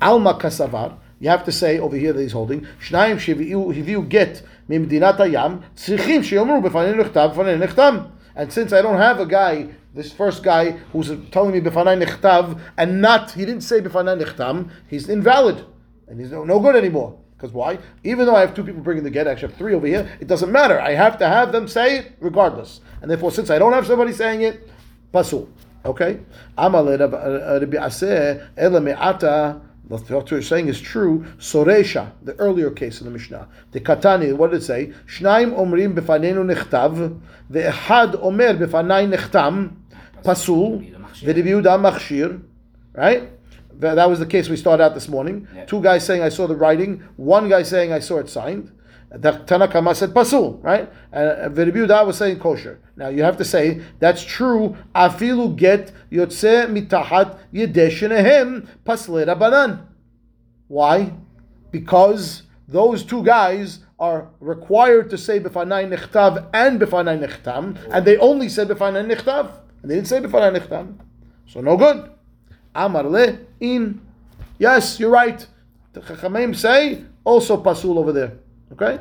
[0.00, 0.96] Alma kasavar.
[1.22, 2.66] You have to say over here that he's holding.
[2.80, 8.10] Sheviu hiviu get mimdinat hayam tzrichim sheyomru b'fanei nechtav b'fanei nechtam.
[8.34, 12.60] And since I don't have a guy, this first guy who's telling me b'fanei nechtav
[12.76, 15.64] and not he didn't say b'fanei nechtam, he's invalid
[16.08, 17.16] and he's no, no good anymore.
[17.36, 17.78] Because why?
[18.02, 20.10] Even though I have two people bringing the get, I actually have three over here.
[20.18, 20.80] It doesn't matter.
[20.80, 22.80] I have to have them say it regardless.
[23.00, 24.68] And therefore, since I don't have somebody saying it,
[25.12, 25.48] pasul.
[25.84, 26.18] Okay?
[26.58, 31.26] Amale uh, Rabbi Aseh Ela Me'ata what you're saying is true.
[31.38, 33.48] Soresha, the earlier case in the Mishnah.
[33.72, 34.92] The Katani, what did it say?
[35.06, 39.76] Shnaim omrim befanenu nechtav, ve'echad omer befanai nechtam,
[40.22, 40.80] pasul,
[41.20, 42.42] ve'Rebbi Yehuda machshir,
[42.94, 43.28] right?
[43.80, 45.48] That that was the case we started out this morning.
[45.54, 45.64] Yeah.
[45.64, 48.70] Two guys saying I saw the writing, one guy saying I saw it signed.
[49.14, 50.90] The Tanakama said pasul, right?
[51.12, 52.80] Uh, and Yehuda was saying kosher.
[52.96, 54.74] Now you have to say that's true.
[54.94, 59.86] Afilu get yotze mitahat yedeshenehem pasle rabanan.
[60.68, 61.12] Why?
[61.70, 68.16] Because those two guys are required to say b'fanai nechtav and b'fanai nechtam, and they
[68.16, 70.96] only said b'fanai nechtav, and they didn't say b'fanai nechtam.
[71.46, 72.10] So no good.
[72.74, 74.00] Amar le in.
[74.58, 75.46] Yes, you're right.
[75.92, 78.38] The Chachamim say also pasul over there.
[78.72, 79.00] Okay.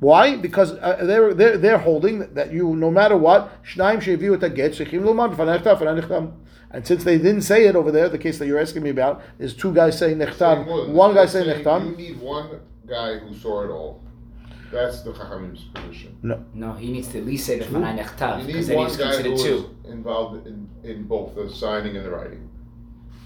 [0.00, 0.36] Why?
[0.36, 4.72] Because uh, they're, they're they're holding that you no matter what shnaim sheviu et get
[4.72, 6.32] shechim lomar b'fanai nechtav b'fanai nechtam.
[6.70, 9.22] And since they didn't say it over there, the case that you're asking me about
[9.38, 10.88] is two guys saying Saying nechtam, what?
[10.88, 14.02] one guy They're saying You need one guy who saw it all.
[14.72, 16.18] That's the Chachamim's position.
[16.24, 18.96] No, No, he needs to at least say b'fanai nechtav You because then one he's
[18.96, 19.76] guy who considered was two.
[19.84, 22.50] involved in, in both the signing and the writing.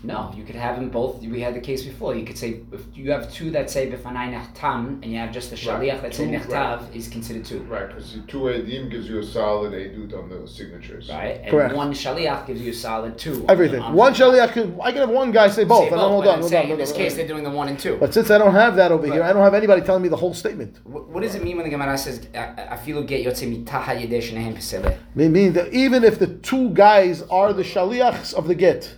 [0.04, 1.20] No, you could have them both.
[1.22, 2.14] We had the case before.
[2.14, 5.50] You could say if you have two that say b'fanai nechtam, and you have just
[5.50, 5.90] the Right.
[5.90, 7.60] shaliach that say Two, nechtav, is considered two.
[7.62, 11.08] Right, because two Edim gives you a solid Edut on the signatures.
[11.08, 11.74] Right, and Correct.
[11.74, 13.44] one shaliach gives you a solid two.
[13.48, 13.80] Everything.
[13.82, 15.78] on- One shaliach can, I can have one guy say both.
[15.80, 17.06] Say and then both, hold but on, I'm hold saying on, in this hold on.
[17.08, 17.96] case they're doing the one and two.
[17.98, 20.16] But since I don't have that over here, I don't have anybody telling me the
[20.16, 20.76] whole statement.
[20.84, 24.54] What, what does it mean when the Gemara says afilu get yotze mitaha yedei shenehem
[24.54, 24.96] pesele?
[25.16, 28.94] It means that even if the two guys are the shaliachs of the get,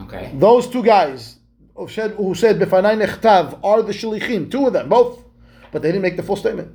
[0.00, 0.32] Okay.
[0.34, 1.36] those two guys
[1.76, 5.24] who said, who said "Befanai nechtav" are the shalichim, two of them, both,
[5.72, 6.72] but they didn't make the full statement.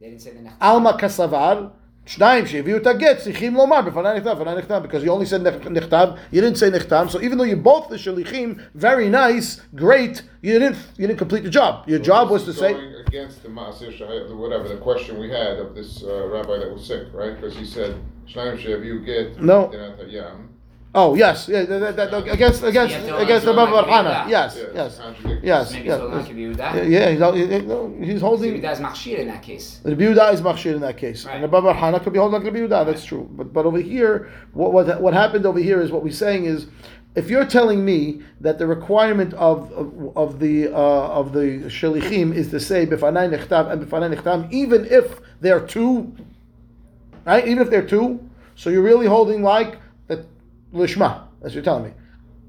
[0.00, 0.56] They didn't say the nechtav.
[0.60, 1.72] Alma kasavar.
[2.06, 5.68] שניים שהביאו את הגט צריכים לומר בפניי נכתב, בפניי נכתב, because you only said נכ-
[5.68, 10.22] נכתב, you didn't say נכתב, so even though you're both the shalichim, very nice, great,
[10.42, 11.82] you didn't, you didn't complete the job.
[11.88, 14.76] Your job was to This is say, Going against the Maaseh Shahayat, the whatever, the
[14.76, 17.34] question we had of this uh, rabbi that was sick, right?
[17.34, 17.96] Because he said,
[18.28, 19.68] Shnaim Shev, get No.
[19.74, 20.46] Dinat Hayam.
[20.93, 24.25] oh yes, yeah, that, that, that, against, against, You against the also Baba like Hana,
[24.29, 24.99] yes, yes,
[25.41, 25.99] yes, Maybe yes.
[25.99, 28.61] so not give you Yeah, yeah, he's, al- he- no, he's So holding.
[28.61, 29.79] that's machshir in that case.
[29.83, 31.35] The Biuda is machshir in that case, Right.
[31.35, 32.85] and the Baba Hana could be holding like the Biuda.
[32.85, 33.27] That's true.
[33.31, 36.67] But but over here, what, what what happened over here is what we're saying is,
[37.15, 42.33] if you're telling me that the requirement of of, of the uh, of the shalichim
[42.33, 46.13] is to say b'fanai nechtav and b'fanai nechtam, even if they're two,
[47.25, 47.47] right?
[47.47, 48.19] Even if they're two,
[48.55, 49.80] so you're really holding like the
[50.73, 51.27] lishma.
[51.41, 51.93] That's what you're telling me,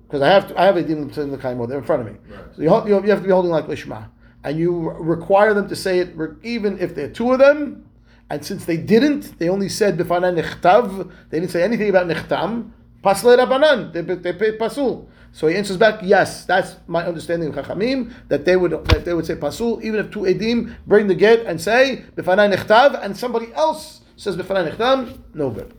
[0.06, 2.12] because I have to, I have a din in the kaimo there in front of
[2.12, 2.18] me.
[2.28, 2.44] Right.
[2.54, 4.08] So you, hold- you have to be holding like lishma,
[4.44, 7.88] and you require them to say it even if there are two of them.
[8.30, 11.12] And since they didn't, they only said b'fanai nechtav.
[11.28, 12.70] They didn't say anything about nechtam.
[13.04, 13.92] Pasle rabanan.
[13.92, 15.06] They they paid pasul.
[15.32, 19.12] So he answers back, yes, that's my understanding of Chachamim that they would that they
[19.12, 23.14] would say pasul even if two edim bring the get and say b'fanai nechtav, and
[23.14, 25.74] somebody else says b'fanai nechtam, no good.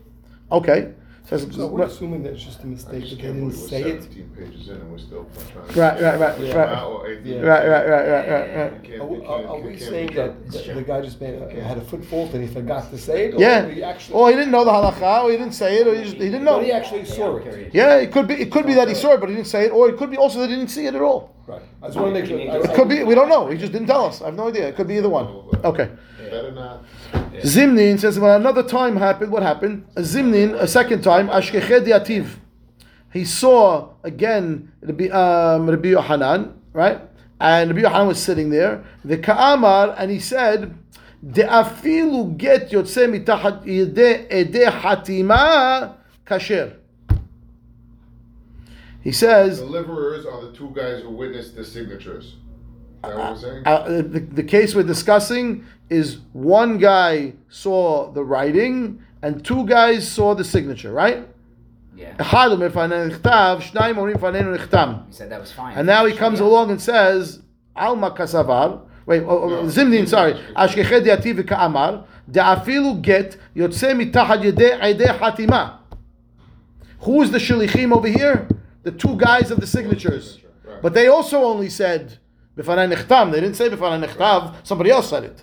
[0.52, 0.94] Okay.
[1.26, 3.48] Says, So we're assuming that it's just a I mistake just that they can't didn't
[3.48, 4.02] believe we're say it.
[4.02, 5.80] seventeen pages in and we're still trying to.
[5.80, 6.82] Right, right, right, Shema right.
[6.84, 7.24] or Edim.
[7.24, 7.40] Yeah.
[7.40, 8.72] right, right, right, right, right, right.
[8.74, 10.66] You can't- Are, you we- can't- are we can't saying that done.
[10.66, 13.28] the, the guy just made, a- had a foot fault and he forgot to say
[13.28, 13.34] it?
[13.36, 13.66] Or Yeah.
[13.68, 16.02] He actually, Or he didn't know the halacha, or he didn't say it, or he,
[16.04, 16.56] just, he didn't know.
[16.58, 17.70] but he actually saw it.
[17.72, 18.34] Yeah, it could be.
[18.34, 20.10] It could be that he saw it, but he didn't say it, or it could
[20.10, 21.34] be also that he didn't see it at all.
[21.46, 21.62] Right.
[21.82, 22.38] I just want to make sure.
[22.38, 23.02] I- It I- could be.
[23.02, 23.46] We don't know.
[23.48, 24.20] He just didn't tell us.
[24.20, 24.68] I have no idea.
[24.68, 25.26] It could be either one.
[25.64, 25.88] Okay.
[26.30, 26.84] Better not.
[27.42, 29.86] Zimnin says when another time happened, what happened?
[29.96, 32.36] A Zimnin, a second time, Ashkeched Yativ.
[33.12, 37.00] He saw again Rabbi, um, Rabbi Yohanan, right?
[37.40, 38.84] And Rabbi Yohanan was sitting there.
[39.04, 40.76] The Ka'amar, and he said,
[41.24, 45.94] De'afilu get yotze mitachat yede ede hatima
[46.26, 46.76] kasher.
[49.00, 52.36] He says, Deliverers are the two guys who witnessed the signatures.
[53.12, 59.66] Uh, uh, the, the case we're discussing is one guy saw the writing and two
[59.66, 61.26] guys saw the signature, right?
[61.96, 62.16] Yeah.
[62.16, 62.24] He
[65.12, 65.76] said that was fine.
[65.76, 66.46] And now he comes yeah.
[66.46, 67.40] along and says,
[67.76, 68.80] Alma Kasavar.
[69.06, 69.62] Wait, oh, oh no.
[69.64, 70.34] Zimdin, sorry.
[70.56, 75.78] Ashkeche diati v'ka'amar, da'afilu get yotze mitahad yedei edei hatima.
[77.00, 78.48] Who's the shilichim over here?
[78.82, 80.40] The two guys of the signatures.
[80.82, 82.18] But they also only said,
[82.56, 83.32] B'fanai nechtam.
[83.32, 84.54] They didn't say b'fanai nechtav.
[84.62, 85.42] Somebody else said it.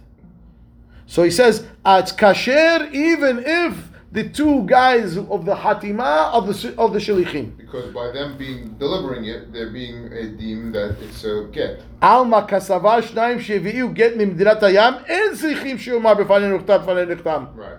[1.06, 6.76] So he says, at kasher, even if the two guys of the hatima of the
[6.78, 7.58] of the shilichim.
[7.58, 11.82] Because by them being delivering it, they're being a deemed that it's a get.
[12.02, 17.56] Alma kasavash shnayim sheviu get mimdirat hayam en zichim shiomar b'fanei nechtam b'fanei nechtam.
[17.56, 17.78] Right.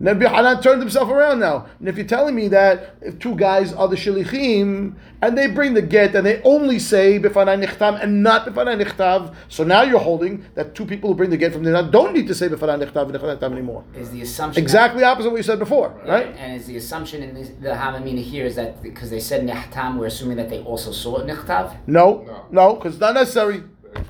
[0.00, 1.66] Nabi Hanan turned himself around now.
[1.78, 5.72] And if you're telling me that if two guys are the shilichim and they bring
[5.72, 9.98] the get and they only say b'fanai nichtam and not b'fanai nichtav, so now you're
[9.98, 12.46] holding that two people who bring the get from the Nichtav don't need to say
[12.48, 13.84] b'fanai nichtav and nichtav anymore.
[13.94, 16.26] Is the assumption Exactly opposite what you said before, right?
[16.36, 19.96] And is the assumption in this, the Havamina here is that because they said nechtam,
[19.96, 21.74] we're assuming that they also saw nichtav?
[21.86, 22.44] No, No.
[22.50, 23.62] no, because it's not necessary.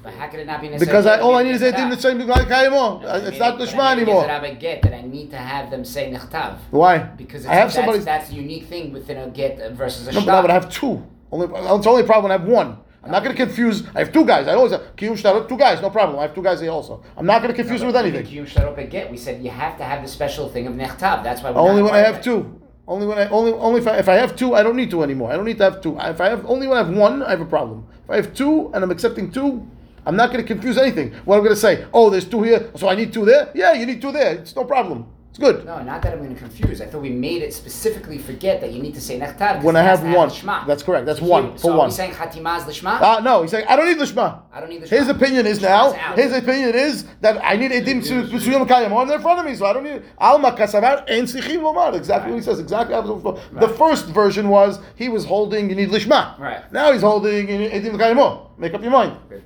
[0.03, 0.87] But how could it not be necessary?
[0.87, 1.95] Because I, all I need is eighteen nechtav?
[1.97, 3.27] to say Miklat Kayimo.
[3.27, 4.27] It's not But Lishma I anymore.
[4.27, 6.59] have a get that I need to have them say nechtav.
[6.71, 6.99] Why?
[6.99, 7.99] Because it's, I have that's, somebody.
[8.01, 10.27] that's the unique thing within a get versus a No, shtar.
[10.27, 11.07] but I would have two.
[11.31, 11.47] Only,
[11.77, 12.79] it's only a problem I have one.
[13.03, 13.87] I'm not going to confuse.
[13.95, 14.49] I have two guys.
[14.49, 16.19] I always have kiyum shtarot, two guys, no problem.
[16.19, 17.05] I have two guys here also.
[17.17, 18.27] I'm not going to confuse them with anything.
[18.27, 19.11] Kiyum shtarot a get.
[19.13, 21.23] We said you have to have the special thing of nechtav.
[21.23, 21.51] That's why.
[21.51, 22.61] Only when I have two.
[22.89, 25.03] Only when I only only if I, if I have two, I don't need two
[25.03, 25.31] anymore.
[25.33, 25.97] I don't need to have two.
[25.99, 27.87] If I have only when I have one, I have a problem.
[28.05, 29.69] If I have two and I'm accepting two,
[30.07, 31.13] I'm not going to confuse anything.
[31.25, 31.85] What I'm going to say?
[31.93, 33.51] Oh, there's two here, so I need two there.
[33.55, 34.35] Yeah, you need two there.
[34.37, 35.07] It's no problem.
[35.31, 35.67] It's good.
[35.67, 36.81] No, not that I'm going to confuse.
[36.81, 39.57] I thought we made it specifically forget that you need to say nechtav.
[39.57, 40.31] 'cause When I have one.
[40.31, 40.67] lishma.
[40.67, 41.05] That's correct.
[41.05, 41.89] That's So one, for so one.
[41.89, 43.03] we saying chatimaz lishma?
[43.03, 44.41] Uh, no, he's saying, I don't need lishma.
[44.51, 44.89] I don't need lishma.
[44.89, 49.21] His opinion is now, his opinion is that I need edim b'suyim kayim on in
[49.21, 51.95] front of me, so I don't need alma kasavar en sichim lomar.
[51.95, 52.59] Exactly what he says.
[52.59, 52.95] Exactly.
[53.21, 56.39] from- The first version was he was holding you need lishma.
[56.39, 56.63] Right.
[56.73, 58.47] Now he's holding edim kayim on.
[58.57, 59.13] Make up your mind.
[59.29, 59.43] Good.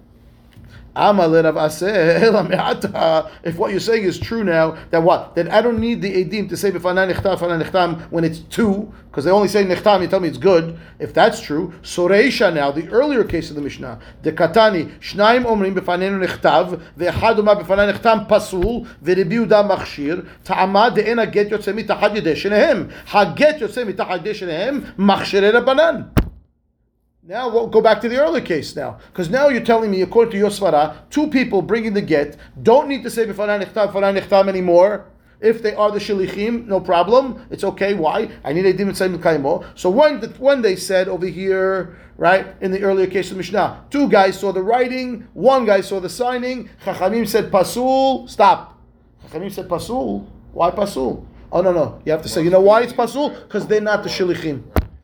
[0.96, 2.38] If
[3.56, 5.34] what you're saying is true now, that what?
[5.34, 9.64] That I don't need the edim to say when it's two, because they only say
[9.64, 10.02] nechtam.
[10.02, 10.78] You tell me it's good.
[11.00, 15.74] If that's true, soreisha now, the earlier case of the Mishnah, the katani shnaim omrim
[15.74, 22.14] b'fanenu nechtav, ve'echad umar b'fanai nechtam pasul, ve'rebi Yehuda machshir, ta'amad de'ena get yotzei mitachad
[22.16, 22.90] yedei shenehem.
[23.06, 26.10] Haget yotzei mitachad yedei shenehem, machshirei rabbanan.
[27.22, 30.32] Now we'll go back to the earlier case now, because now you're telling me, according
[30.32, 34.18] to your svara, two people bringing the get don't need to say b'fanai nechtam, b'fanai
[34.18, 35.04] nechtam anymore.
[35.38, 37.46] If they are the shilichim, no problem.
[37.50, 37.92] It's okay.
[37.92, 38.30] Why?
[38.42, 39.66] I need a dim and kaimo.
[39.74, 43.84] So when the, when they said over here, right in the earlier case of Mishnah,
[43.90, 46.70] two guys saw the writing, one guy saw the signing.
[46.84, 48.28] Chachamim said pasul.
[48.28, 48.78] Stop.
[49.26, 50.26] Chachamim said pasul.
[50.52, 51.26] Why pasul?
[51.52, 52.00] Oh no no.
[52.06, 52.42] You have to say.
[52.42, 53.30] You know why it's pasul?
[53.30, 54.62] Because they're not the shilichim.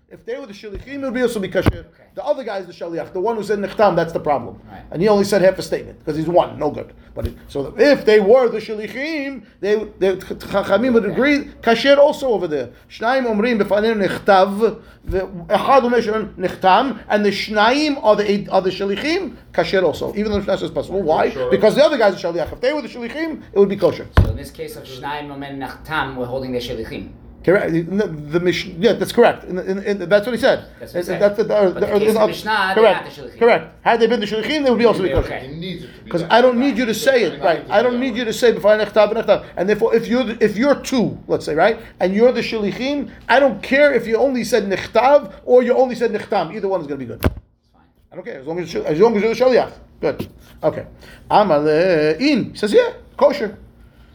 [0.08, 1.84] If they were the shilichim, it would be also be kasher.
[2.14, 3.96] The other guy is the shaliach, the one who said nechtam.
[3.96, 4.82] That's the problem, Right.
[4.92, 6.94] and he only said half a statement because he's one, no good.
[7.12, 12.28] But it, so if they were the shalichim, they they chachamim would agree kasher also
[12.28, 12.70] over there.
[12.88, 19.34] Shnaim omrim b'fanenu nechtav, echad umeshon nechtam, and the shnaim are the are the shalichim
[19.52, 20.10] kasher also.
[20.10, 21.30] Even though the Mishnah says possible, why?
[21.30, 21.50] Sure.
[21.50, 22.52] Because the other guy's a shaliach.
[22.52, 24.06] If they were the shalichim, it would be kosher.
[24.22, 27.10] So in this case of Shnaim Omen Nachtam, we're holding the Shelichim.
[27.46, 27.72] Correct.
[27.72, 29.44] The, the Mish- yeah, that's correct.
[29.44, 30.66] In, in, in, that's what he said.
[30.80, 31.22] That's what he said.
[31.22, 33.16] That's the, But the case of Mishnah, correct.
[33.18, 33.38] not the.
[33.38, 33.64] Correct.
[33.82, 35.32] Had they been the shlichim, they would be also be kosher.
[35.34, 35.46] okay.
[35.46, 37.64] He needs it to be Because I don't need you to say it, right?
[37.70, 39.46] I don't need you to say before nechtav nechtav.
[39.56, 43.12] And therefore, if you're the- if you're two, let's say, right, and you're the shlichim,
[43.28, 46.52] I don't care if you only said nechtav or you only said nechtam.
[46.52, 47.24] Either one is going to be good.
[47.24, 47.82] It's fine.
[48.10, 49.72] I don't care as long as as long as you're the shaliach.
[50.00, 50.28] Good.
[50.64, 50.84] Okay.
[51.30, 53.56] Amal in he says yeah, kosher.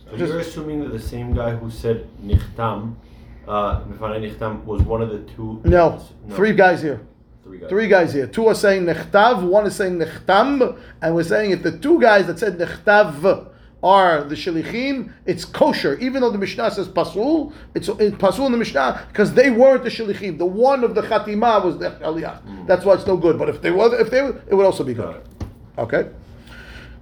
[0.10, 2.96] So you're assuming that the same guy who said nichtam,
[3.48, 5.62] uh, nichtam, was one of the two.
[5.64, 7.02] No, three guys here.
[7.44, 7.70] Three guys.
[7.70, 8.28] Three guys here.
[8.28, 12.28] Two are saying nechtav, one is saying nechtam, and we're saying if the two guys
[12.28, 13.50] that said nechtav
[13.84, 15.98] are the shalichim, it's kosher.
[16.00, 19.84] Even though the Mishnah says pasul, it's, it's pasul in the Mishnah because they weren't
[19.84, 20.38] the shalichim.
[20.38, 22.68] The one of the chatima was the aliyah.
[22.68, 23.40] That's why it's no good.
[23.40, 25.22] But if they were, if they, were, it would also be good.
[25.78, 26.10] Okay.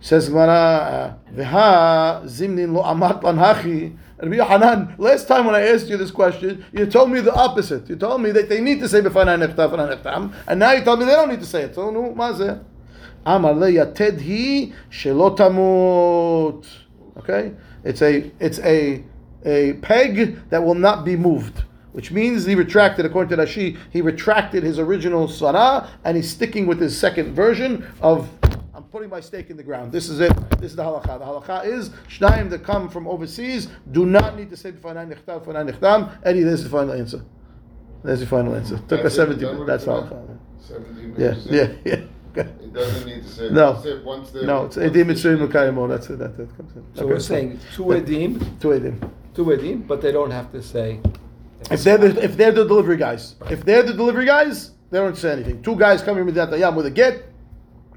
[0.02, 5.95] Says Gemara, "V'ha zimnin lo amat lanhachi." Rabbi Yohanan, last time when I asked you
[5.95, 7.88] this question, you told me the opposite.
[7.89, 10.84] You told me that they need to say b'fanai nechtam, b'fanai nechtam, and now you
[10.84, 11.75] told me they don't need to say it.
[11.75, 12.62] So, no, ma zeh?
[13.25, 16.65] Amar le yated hi shelo tamut.
[17.17, 17.53] Okay,
[17.86, 19.03] it's a it's a
[19.45, 21.63] a peg that will not be moved.
[21.91, 26.67] Which means he retracted, according to Rashi, he retracted his original sarah and he's sticking
[26.67, 28.29] with his second version of
[28.91, 29.91] putting my stake in the ground.
[29.91, 30.34] This is it.
[30.60, 31.19] This is the halakha.
[31.19, 35.43] The halakha is shnaim that come from overseas do not need to say b'fanai nechtam,
[35.43, 36.12] b'fanai nechtam.
[36.23, 37.23] Eddie, there's the final answer.
[38.04, 38.78] There's the final answer.
[38.88, 40.39] Took us That's it, 70 done That's it the for now?
[40.69, 41.17] halakha.
[41.17, 42.02] Yeah, yeah, yeah.
[42.32, 42.49] Okay.
[42.63, 43.49] It doesn't need to say.
[43.49, 43.82] No.
[43.84, 44.04] It.
[44.06, 46.19] Once No, it's edim the mitzvim shlichim- oh, That's it.
[46.19, 46.86] That, that comes in.
[46.93, 49.10] So Okay, we're saying two edim, two edim.
[49.34, 50.99] two edim, but they don't have to say.
[51.71, 55.17] If they're the, if they're the delivery guys, if they're the delivery guys, they don't
[55.17, 55.62] say anything.
[55.63, 57.23] Two guys coming with that yam with a get,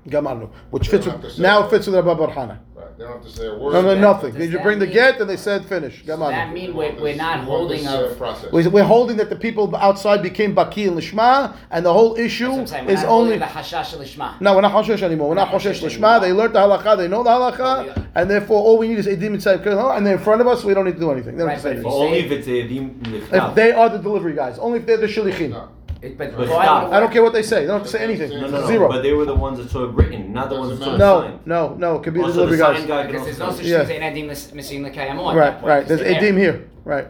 [0.08, 2.58] gamarnu, which fits with, have now it fits with Rabbi Barhana.
[2.74, 3.72] Right, They don't have to say a word.
[3.74, 4.30] No, no, nothing.
[4.30, 5.98] does They just that bring the get and they said finish.
[6.04, 6.52] Does that Gamarnu.
[6.52, 8.50] mean we're, we're not You holding this, uh, process.
[8.52, 12.46] We- We're holding that the people outside became baki and lishma, and the whole issue
[12.46, 12.86] That's what I'm saying.
[12.86, 13.38] We're is not only.
[13.38, 14.40] the hashash lishma.
[14.40, 15.28] No, we're not hoshesh anymore.
[15.28, 16.20] We're not hoshesh lishma.
[16.20, 16.96] They learned the halakha.
[16.96, 20.22] They know the halakha, and therefore all we need is edim inside and they're in
[20.22, 20.64] front of us.
[20.64, 21.36] We don't need to do anything.
[21.36, 22.06] They don't Right, have to say but But anything.
[22.08, 25.68] only if it's edim If they are the delivery guys, only if they're the shilichim.
[26.02, 26.08] No.
[26.08, 26.84] It- But But why stop.
[26.84, 27.60] would I don't care what they say.
[27.60, 28.30] They don't have to say anything.
[28.30, 28.66] No, no, no.
[28.66, 28.88] Zero.
[28.88, 30.98] But they were the ones that saw it written, not the ones that saw it
[30.98, 31.38] No, signed.
[31.46, 31.96] no, no.
[31.96, 32.78] It could be oh, the Also, delivery the guys.
[32.78, 33.84] sign guy can Because there's no also such Yeah.
[33.84, 35.34] thing as an edim missing the kayamot.
[35.34, 35.86] Right, right.
[35.86, 36.68] There's edim here.
[36.84, 37.06] Right.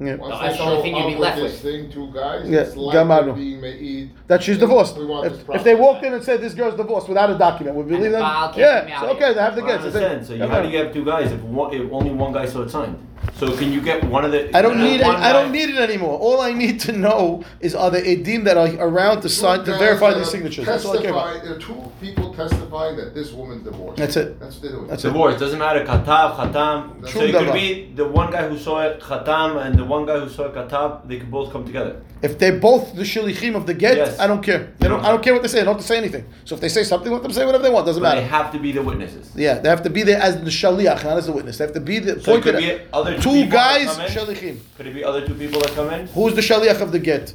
[0.00, 0.16] Yeah.
[0.16, 2.08] Once That's they the only show thing you'd be up left with this thing, two
[2.12, 3.36] guys, Yeah, it's like Gamadu.
[3.36, 4.10] being made.
[4.26, 4.98] That she's divorced.
[4.98, 5.64] We want If, this if process.
[5.64, 8.12] they walked in and said this girl's divorced without a document, would we And believe
[8.12, 8.26] the them?
[8.26, 8.80] Baal can't Yeah.
[8.80, 9.84] come So out okay, they have the I gets.
[9.84, 10.26] understand.
[10.26, 12.62] So you, how do you have two guys if, one, if only one guy saw
[12.62, 12.96] it signed?
[13.36, 14.56] So can you get one of the?
[14.56, 15.06] I don't need it.
[15.06, 16.18] I don't need it anymore.
[16.18, 19.76] All I need to know is are the edim that are around to sign to
[19.76, 20.66] verify guys these that um, signatures.
[20.66, 21.42] That's all I care about.
[21.42, 23.98] There are two people testifying that this woman's divorced.
[23.98, 24.38] That's it.
[24.38, 24.86] That's what they're doing.
[24.86, 25.08] That's it.
[25.08, 25.84] Divorce doesn't matter.
[25.84, 27.00] Katav, Khatam.
[27.00, 30.06] That's So it could be the one guy who saw it Khatam and the one
[30.06, 31.08] guy who saw it Katav.
[31.08, 32.00] They could both come together.
[32.22, 34.18] If they're both the shilichim of the get, Yes.
[34.18, 34.72] I don't care.
[34.78, 35.58] They don't, I don't care what they say.
[35.58, 36.24] They don't have to say anything.
[36.44, 37.84] So if they say something, let them say whatever they want.
[37.86, 39.30] Doesn't But they have to be the witnesses.
[39.34, 41.58] Yeah, they have to be there as the shaliach, not as the witness.
[41.58, 43.96] They have to be the So it pointed could be at other two, two guys
[43.96, 44.58] come shalichim.
[44.76, 46.06] Could it be other two people that come in?
[46.08, 47.34] Who's the shaliach of the get?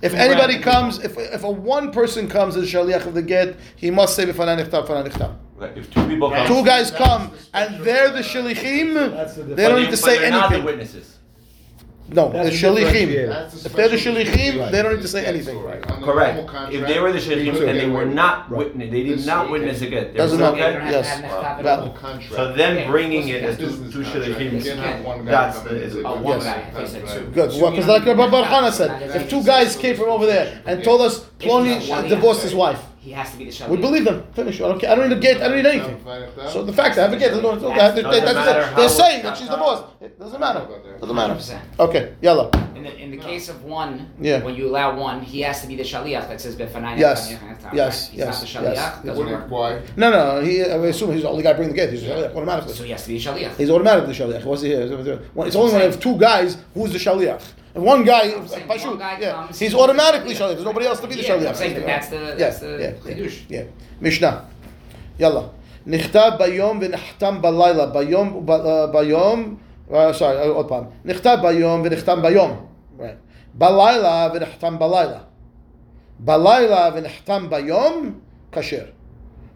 [0.00, 1.22] If Two anybody comes, people.
[1.22, 4.64] if, if a one person comes as shaliach of the get, he must say b'fanai
[4.64, 5.36] nichtav, b'fanai nichtav.
[5.76, 9.34] If two people come, Two guys come the and they're the shalichim.
[9.34, 11.04] The They don't need to but say they're Not the anything.
[12.08, 12.14] Witnesses.
[12.16, 13.08] No, the That's the shalichim.
[13.08, 13.28] differentiator.
[13.28, 14.72] That's the If they're the special shalichim, treatment.
[14.72, 15.60] they don't need to say gets anything.
[15.62, 15.82] sorry.
[15.84, 16.46] On the Correct.
[16.46, 18.58] contract, If they were the we shalichim and they were not Right.
[18.58, 20.08] witness, they did This- not witness again.
[20.12, 20.56] They Doesn't matter.
[20.56, 20.84] okay.
[20.84, 21.08] They Yes.
[21.08, 21.94] have to have with it the all.
[22.36, 24.52] So them Yeah, bringing of it course as two, Business two shalichim.
[24.52, 27.02] You can't have one guy That's the- in is- Oh, one yes, that's They said
[27.04, 27.24] right." two.
[27.34, 27.50] Good.
[27.60, 30.84] Well, because mean- like Rabbi Barhana said, if two guys came from over there and
[30.84, 33.68] told us Ploni If it's a divorced his wife, He has to be the shaliach.
[33.68, 34.26] we believe them.
[34.32, 34.62] Finish.
[34.62, 34.90] I don't care.
[34.90, 35.36] I don't need a gate.
[35.42, 36.02] I don't need anything.
[36.48, 38.72] So the fact that I have a gate, they don't- they- they- Doesn't they- matter
[38.76, 39.84] they're saying that she's the boss.
[40.00, 40.62] It doesn't matter.
[41.00, 41.34] Doesn't matter.
[41.34, 41.60] 100%.
[41.80, 42.50] Okay, Yellow.
[42.74, 44.42] In the, in the case of one, Yeah.
[44.42, 46.98] when you allow one, he has to be the shaliach that says befanai.
[46.98, 47.30] Yes.
[47.30, 47.38] Yes.
[47.74, 48.74] Yes, He's yes, not the shaliach.
[48.74, 48.94] yes.
[49.04, 49.78] Doesn't Wouldn't- Why?
[49.96, 50.40] No, no.
[50.40, 51.90] He, I assume he's the only guy bringing the gate.
[51.90, 52.72] He's shaliach So automatically.
[52.86, 53.56] he has to be a shaliach.
[53.58, 54.44] He's automatically shaliach.
[54.44, 54.80] What's he here?
[54.82, 57.42] It's only when I have two guys who's the shaliach.
[57.75, 60.53] And one guy, I'm saying Pashut, one guy yeah, comes, he's he's automatically the shaliach.
[60.55, 61.49] There's nobody else to be the Yeah, shaliach.
[61.49, 63.37] I'm saying that that's the- Yeah, that's the yeah, chidush.
[63.49, 63.63] Yeah.
[64.01, 64.39] משנה,
[65.19, 65.41] יאללה.
[65.87, 69.55] נכתב ביום ונחתם בלילה, ביום, ב- uh, ביום,
[69.89, 70.83] uh, sorry, uh, עוד פעם.
[71.05, 72.65] נכתב ביום ונחתם ביום.
[72.99, 73.03] Right.
[73.53, 75.19] בלילה ונחתם בלילה.
[76.19, 78.19] בלילה ונחתם ביום,
[78.51, 78.83] כשר.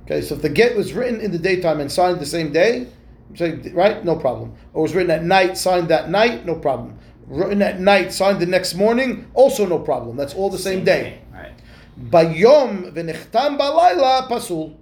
[0.05, 2.87] Okay, so if the get was written in the daytime and signed the same day,
[3.35, 4.51] say, right, no problem.
[4.73, 6.96] Or was written at night, signed that night, no problem.
[7.28, 10.16] Written at night, signed the next morning, also no problem.
[10.16, 11.20] That's all the same day.
[11.32, 11.52] Right.
[12.00, 14.74] Bayom v'nechtam balayla pasul.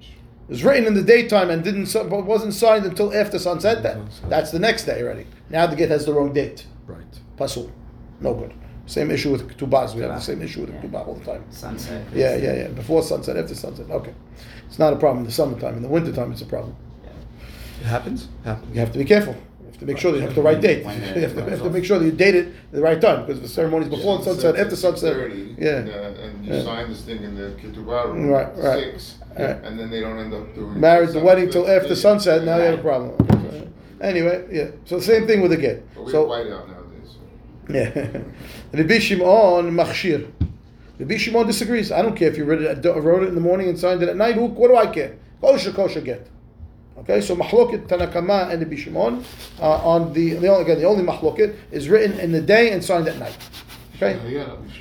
[0.00, 3.82] It was written in the daytime and didn't but wasn't signed until after sunset.
[3.82, 3.98] That,
[4.28, 5.26] that's the next day already.
[5.48, 6.66] Now the get has the wrong date.
[6.86, 7.20] Right.
[7.36, 7.70] Pasul.
[8.20, 8.52] No good.
[8.86, 9.94] Same issue with ketubas.
[9.94, 11.44] We have the same issue with ketubah all the time.
[11.50, 12.06] Sunset.
[12.12, 12.68] Yeah, yeah, yeah.
[12.68, 13.90] Before sunset, after sunset.
[13.90, 14.14] Okay.
[14.66, 15.76] It's not a problem in the summertime.
[15.76, 16.76] In the wintertime, it's a problem.
[17.80, 18.28] It happens.
[18.44, 18.74] Happens.
[18.74, 19.36] You have to be careful.
[19.70, 20.84] You have to make sure that you have the right date.
[21.16, 23.40] You have to, have to make sure that you date it the right time because
[23.40, 25.16] the ceremony is before sunset, after sunset.
[25.16, 25.70] And, Yeah.
[25.70, 26.62] uh, and you Yeah.
[26.64, 28.78] sign this thing in the ketubah room Right, right.
[28.92, 29.56] six, Right.
[29.64, 32.44] and then they don't end up doing Married the wedding till after sunset.
[32.44, 33.12] Now you have a problem.
[34.00, 34.68] Anyway, yeah.
[34.86, 35.84] So the same thing with the get.
[35.94, 37.10] But we have So white out nowadays.
[37.14, 37.72] so.
[37.78, 38.22] yeah,
[38.72, 40.26] Rabbi Shimon machshir.
[40.98, 41.92] Rabbi Shimon disagrees.
[41.92, 44.08] I don't care if you wrote it, wrote it in the morning and signed it
[44.08, 44.34] at night.
[44.34, 45.16] Who, what do I care?
[45.40, 46.26] Kosher, kosher get.
[47.00, 49.24] Okay, so Mahloket Tanakama and the Bishimon
[49.58, 52.84] uh, on the, the only, again the only Mahloket is written in the day and
[52.84, 53.36] signed at night.
[53.96, 54.18] Okay,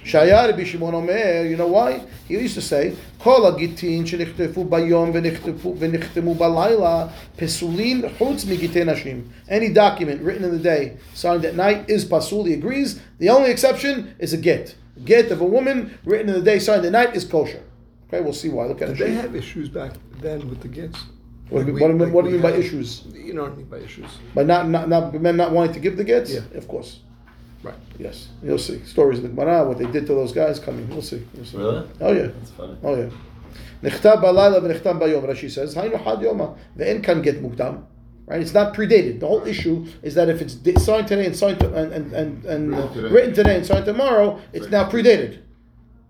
[0.04, 2.02] Shayar Ibn Omer, you know why?
[2.28, 9.30] He used to say, "Kol agitin shenichtfu bayom v'nichtfu v'nichtemu balayla pesulim chutz migitei nashim."
[9.48, 12.46] Any document written in the day, signed at night, is pasul.
[12.48, 13.02] He agrees.
[13.18, 14.76] The only exception is a get.
[14.96, 17.64] A get of a woman written in the day, signed at night, is kosher.
[18.08, 18.66] Okay, we'll see why.
[18.68, 19.04] Look at Did it.
[19.06, 20.98] They have issues back then with the gets.
[21.51, 22.59] What do you- Like what do you we- mean- what do you like mean by
[22.59, 22.89] we issues?
[23.15, 24.11] You know what I mean by issues.
[24.35, 26.33] By not, not, not men not wanting to give the gets?
[26.33, 26.41] Yeah.
[26.61, 27.01] Of course.
[27.63, 27.75] Right.
[27.99, 28.29] Yes.
[28.43, 28.79] You'll see.
[28.85, 30.89] Stories in the Gemara, what they did to those guys coming.
[30.91, 31.23] We'll see.
[31.35, 31.57] We'll see.
[31.59, 31.87] Really?
[32.01, 32.29] Oh yeah.
[32.39, 32.77] That's funny.
[32.83, 33.11] Oh yeah.
[33.83, 36.45] נכתב בלילה ונחתם ביום, Rashi says, היינו חד יומא,
[36.77, 37.75] ואין כאן גט מוקדם.
[38.27, 38.41] Right?
[38.41, 39.21] It's not predated.
[39.21, 42.13] The whole issue is that if it's di- signed today and signed to, and, and,
[42.15, 43.09] and, and Written uh, today.
[43.15, 45.33] written today and signed tomorrow, it's now predated.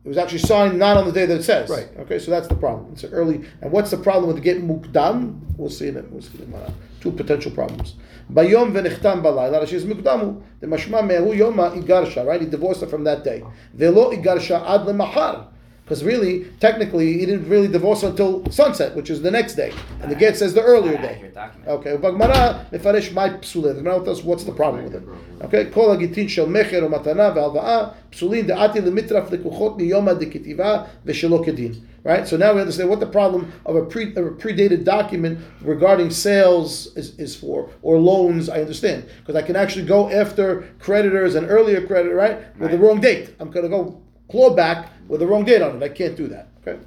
[0.04, 1.70] It was actually signed not on the day that it says.
[1.70, 1.90] Right.
[2.00, 2.94] Okay, so that's the problem.
[2.94, 3.44] It's early.
[3.62, 5.42] And what's the problem with the get mukdam?
[5.58, 6.10] We'll see in it.
[6.10, 6.74] We'll see in it.
[7.02, 7.96] Two potential problems.
[8.32, 9.68] Bayom v'nechtam balayla.
[9.68, 10.42] Says mukdamu.
[10.62, 12.26] The mashma mehu yoma igarsha.
[12.26, 12.40] Right?
[12.40, 13.44] He divorced her from that day.
[13.74, 15.48] Velo igarsha ad lemachar.
[15.90, 19.74] Because really, technically, he didn't really divorce until sunset, which is the next day.
[20.04, 21.32] And the get says the earlier day.
[21.66, 23.74] Okay, Bagmara, Mefarish my psulin.
[23.74, 25.04] The Gemara tells what's the problem with it.
[25.46, 31.82] Okay, Kol agitin shel mecher umatana ve'alva'a psulin de'ati lemitraf lekuchot miyoma de'ketiva ve'shelo kedin.
[32.04, 35.40] Right, so now we understand what the problem of a, pre, of a predated document
[35.62, 39.10] regarding sales is, is for, or loans, I understand.
[39.20, 42.14] Because I can actually go after creditors and earlier credit.
[42.14, 42.72] right, with right.
[42.72, 43.36] the wrong date.
[43.40, 45.84] I'm going to go claw back with the wrong date on it.
[45.84, 46.48] I can't do that.
[46.66, 46.80] Okay.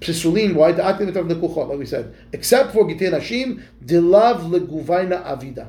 [0.00, 4.40] Psisulin, why the atim of the kuchot, like we said, except for gitin hashim, dilav
[4.50, 5.68] leguvaina avida.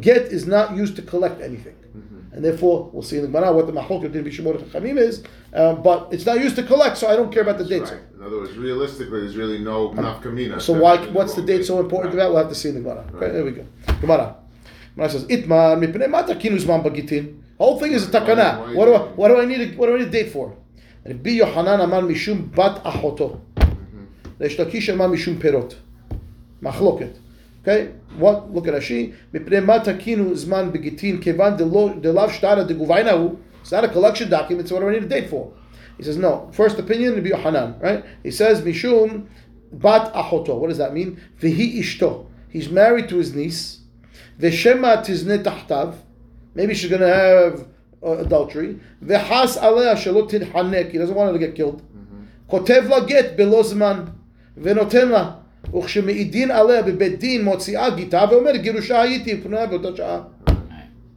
[0.00, 1.74] Get is not used to collect anything.
[2.32, 5.82] And therefore, we'll see in the Gemara what the mahloket in Bishimot Chachamim is, um,
[5.82, 7.90] but it's not used to collect, so I don't care about the dates.
[7.90, 8.00] Right.
[8.16, 10.60] In other words, realistically, there's really no nafkamina.
[10.60, 11.04] So why?
[11.08, 12.28] What's the date so important to that?
[12.28, 13.04] We'll have to see in the Gemara.
[13.08, 13.32] Okay, Right.
[13.32, 13.66] there we go.
[14.00, 14.36] Gemara.
[14.94, 18.74] Gemara says, "Itmar mipnei mata kinus man bagitin." whole thing is a takana.
[18.74, 19.60] What do I, what do I need?
[19.60, 20.56] A, what do I need a date for?
[21.04, 23.40] Rabbi Yohanan amar mishum bat achoto.
[23.56, 24.38] Mm-hmm.
[24.38, 25.76] Resh amar mishum perot.
[26.62, 27.16] Machloket.
[27.62, 28.52] Okay, what?
[28.52, 29.14] Look at Rashi.
[29.32, 33.38] Mipnei matakinu zman begitin kevan delav shtara deguvainahu.
[33.60, 34.68] It's not a collection document.
[34.68, 35.52] So what do I need a date for?
[35.98, 36.50] He says no.
[36.52, 38.04] First opinion Rabbi Yohanan, right?
[38.22, 39.26] He says mishum
[39.72, 40.58] bat achoto.
[40.58, 41.20] What does that mean?
[41.38, 42.26] Vehi ishto.
[42.48, 43.80] He's married to his niece.
[44.38, 45.96] Veshema tizne tahtav.
[46.55, 47.65] Maybe she's going to have
[48.03, 48.79] uh, adultery.
[49.01, 50.91] Vehas alea shelo tidhanek.
[50.91, 51.81] He doesn't want her to get killed.
[52.47, 54.03] כותב לה גט בלא זמן,
[54.57, 55.31] ונותן לה.
[55.77, 60.21] וכשמעידין עליה בבית דין מוציאה גיטה ואומר גירושה הייתי פנויה באותה שעה.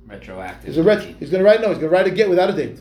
[0.09, 0.66] Retroactive.
[0.66, 1.68] He's a ret- He's going to write no.
[1.68, 2.78] He's going to write a get without a date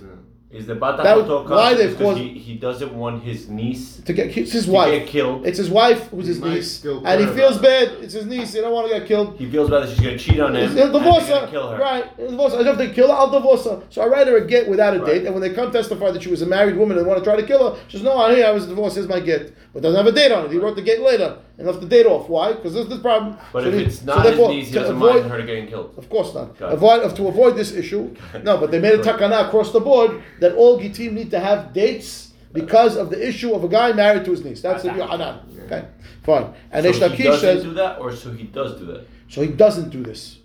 [0.52, 3.48] Is the bata That was- hotoka why they've because caused- he, he doesn't want his
[3.48, 4.36] niece to get.
[4.36, 4.90] It's his to wife.
[4.90, 5.46] get killed?
[5.46, 7.88] It's his wife who's his niece, and he feels about bad.
[8.02, 8.52] It's his niece.
[8.52, 9.36] He don't want to get killed.
[9.38, 10.70] He feels bad that she's gonna cheat on him.
[10.72, 11.46] He'll and divorce her.
[11.50, 11.78] Kill her.
[11.78, 12.04] Right.
[12.18, 12.58] He'll divorce her.
[12.60, 13.14] I don't have to kill her.
[13.14, 13.80] I'll divorce her.
[13.88, 15.06] So I write her a get without a Right.
[15.06, 15.24] date.
[15.24, 17.34] And when they come testify that she was a married woman and want to try
[17.34, 18.96] to kill her, she says, "No, I here I was divorced.
[18.96, 20.50] Here's my get." But doesn't have a date on it.
[20.52, 22.28] He wrote the get later and left the date off.
[22.28, 22.52] Why?
[22.52, 23.36] Because there's this is the problem.
[23.52, 25.42] But So if he- it's so not therefore, his niece, he doesn't avoid- mind her
[25.42, 25.94] getting killed.
[25.96, 26.58] Of course not.
[26.58, 26.74] Got it.
[26.74, 28.10] Avoid to avoid this issue.
[28.42, 31.72] No, but they made a takana across the board that all gitim need to have
[31.72, 34.60] dates because of the issue of a guy married to his niece.
[34.62, 35.36] That's the Yohanan.
[35.66, 35.84] Okay,
[36.22, 36.46] fine.
[36.70, 39.04] And so Reish he doesn't says do that, or so he does do that.
[39.28, 39.40] so.
[39.42, 40.38] He doesn't do this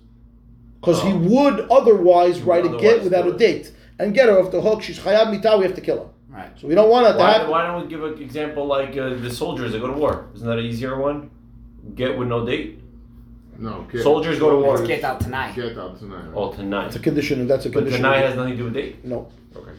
[0.79, 1.17] because he Oh.
[1.17, 4.81] would otherwise write a get without a date and get her off the hook.
[4.83, 5.57] She's chayab mitah.
[5.57, 6.09] We have to kill her.
[6.37, 6.51] Right.
[6.59, 7.49] So we don't want that to Why, happen.
[7.49, 10.27] why don't we give an example like uh, the soldiers that go to war?
[10.35, 11.31] Isn't that an easier one?
[11.95, 12.79] Get with no date.
[13.57, 14.85] No, get, Soldiers go to war.
[14.85, 15.55] Get out tonight.
[15.55, 16.25] Get out tonight.
[16.35, 16.87] Oh, tonight.
[16.87, 18.03] It's a condition, and that's a But condition.
[18.03, 19.03] tonight has nothing to do with date.
[19.03, 19.29] no.
[19.55, 19.71] Okay.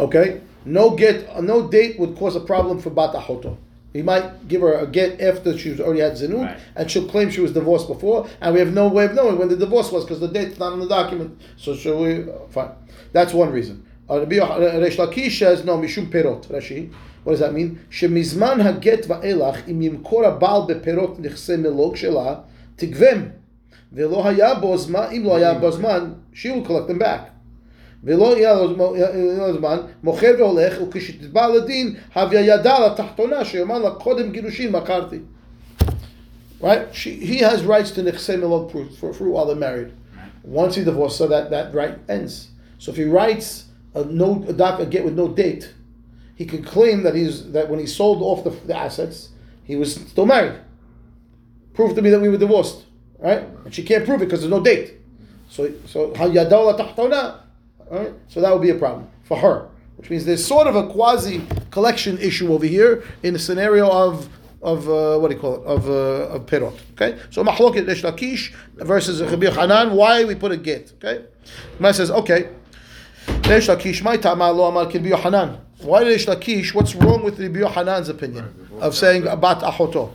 [0.00, 0.40] Okay.
[0.64, 1.28] No get.
[1.30, 3.56] uh, No date would cause a problem for bat achoto.
[3.92, 6.58] He might give her a get after she's already had zinut, Right.
[6.74, 9.48] and she'll claim she was divorced before, and we have no way of knowing when
[9.48, 11.38] the divorce was because the date's not in the document.
[11.56, 12.22] So shall we?
[12.22, 12.70] uh, Fine.
[13.12, 13.84] That's one reason.
[14.11, 16.47] Uh, Rabbi Yoch- uh, Reish Lakish says no mishum perot.
[16.47, 16.91] Rashi.
[17.23, 17.77] What does that mean?
[17.89, 22.35] שמזמן הגט ואילך אם ימכור הבעל בפירות נכסי מלוג שלה,
[22.75, 23.21] תגבם.
[23.93, 27.29] ולא היה בו זמן, אם לא היה בו זמן, she will collect them back.
[28.03, 34.71] ולא יהיה לו זמן, מוכר והולך, וכשתתבע לדין, הביא ידה לתחתונה, שיאמר לה קודם גירושין
[34.71, 35.19] מכרתי.
[36.61, 36.93] Right?
[36.93, 39.91] She, he has rights to נכסי מלוג fruit, for fruit while they're married.
[40.43, 42.47] Once he divorces, so that, that right ends.
[42.79, 45.72] So if he writes a no a a get with no date,
[46.34, 49.30] he can claim that he's that when he sold off the, the assets,
[49.64, 50.58] he was still married.
[51.74, 52.84] Prove to me that we were divorced,
[53.18, 53.40] right?
[53.64, 54.94] And she can't prove it because there's no date.
[55.48, 56.26] So so how
[57.90, 58.12] right?
[58.28, 61.46] So that would be a problem for her, which means there's sort of a quasi
[61.70, 64.28] collection issue over here in the scenario of
[64.62, 66.78] of uh, what do you call it of uh, of perot.
[66.92, 69.94] Okay, so mahloket Lakish versus Rabbi Hanan.
[69.94, 70.92] Why we put a get?
[70.96, 71.24] Okay,
[71.76, 72.48] Gemara says okay.
[73.26, 75.58] Reish Lakish, my tama lo amar Rabbi Yohanan.
[75.80, 76.74] Why Reish Lakish?
[76.74, 80.12] What's wrong with Rabbi Yohanan's opinion of saying bat achoto?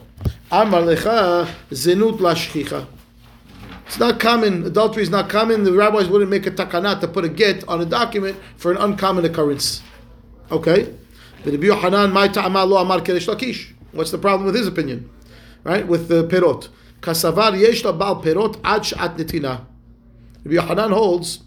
[0.51, 2.87] Amar lecha zenut lashchicha.
[3.85, 4.65] It's not common.
[4.65, 5.63] Adultery is not common.
[5.63, 8.77] The rabbis wouldn't make a takana to put a get on a document for an
[8.77, 9.81] uncommon occurrence.
[10.51, 10.93] Okay?
[11.43, 13.73] But Rabbi Yohanan, my ta'ama lo amar ki Reish Lakish.
[13.93, 15.09] What's the problem with his opinion?
[15.63, 15.87] Right?
[15.87, 16.69] With the perot.
[17.01, 19.65] Kasavar yesh la bal perot ad sh'at netina.
[20.43, 21.39] Rabbi Yohanan holds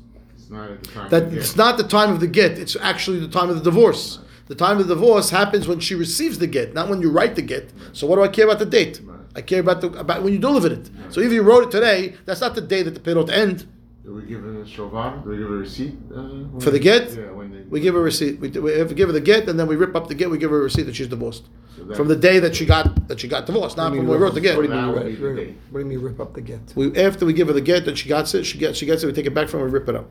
[0.51, 1.11] not at the time.
[1.11, 1.39] that to get.
[1.39, 4.19] it's not the time of the get, it's actually the time of the divorce.
[4.49, 7.37] The time of the divorce happens when she receives the get, not when you write
[7.37, 7.71] the get.
[7.93, 9.01] So what do I care about the date?
[9.37, 10.91] I care about the about when you delivered it.
[11.11, 13.67] So if you wrote it today, that's not the day that the perot end.
[14.05, 15.23] Do we give a shovar?
[15.23, 15.95] Do we give a receipt?
[16.13, 17.13] Uh, For the get?
[17.13, 17.61] Yeah, when they.
[17.61, 18.41] We give her a receipt.
[18.41, 20.31] We, we have to give her the get, and then we rip up the get.
[20.31, 21.45] We give her a receipt that she's divorced
[21.77, 24.01] So that- from the day that she got that she got divorced, not from you
[24.01, 24.57] when we wrote the get.
[24.57, 26.73] What do you mean, rip- rip- what do you mean rip up the get?
[26.75, 28.45] We after we give her the get, and she gets it.
[28.47, 29.07] She gets she gets it.
[29.07, 29.67] We take it back from her.
[29.67, 30.11] We rip it up.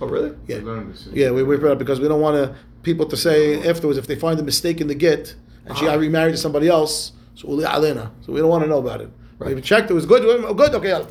[0.00, 0.32] Oh, really?
[0.46, 0.58] Yeah.
[0.58, 1.08] We learned this.
[1.12, 4.06] Yeah, we rip it up because we don't want to people to say afterwards if
[4.06, 5.34] they find a mistake in the get
[5.66, 7.12] and she got remarried to somebody else.
[7.34, 8.10] So uli alena.
[8.24, 9.10] So we don't want to know about it.
[9.38, 9.54] Right.
[9.54, 9.90] We checked.
[9.90, 10.22] It was good.
[10.56, 10.74] Good.
[10.74, 10.92] Okay.
[10.92, 11.08] I'll-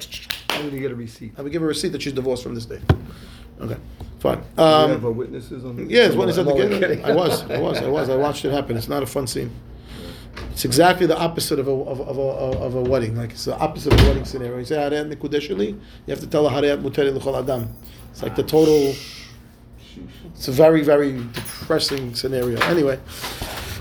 [0.49, 1.33] How did you get a receipt?
[1.37, 2.79] And we give her a receipt that she's divorced from this day.
[3.61, 3.77] Okay.
[4.19, 4.37] Fine.
[4.37, 5.89] Do you have Um, uh, witnesses on?
[5.89, 7.05] yeah, it's when it's at the get.
[7.05, 7.43] I was.
[7.49, 7.77] I was.
[7.77, 8.09] I was.
[8.09, 8.75] I watched it happen.
[8.75, 9.51] It's not a fun scene.
[10.51, 13.15] It's exactly the opposite of a, of, of, a, of a wedding.
[13.15, 14.57] Like it's the opposite of a wedding scenario.
[14.57, 17.73] You say Harayat Nikudeshili, you have to tell her Harayat Muteri L'chol Adam.
[18.11, 18.95] It's like the total.
[20.33, 22.59] It's a very, very depressing scenario.
[22.61, 22.99] Anyway,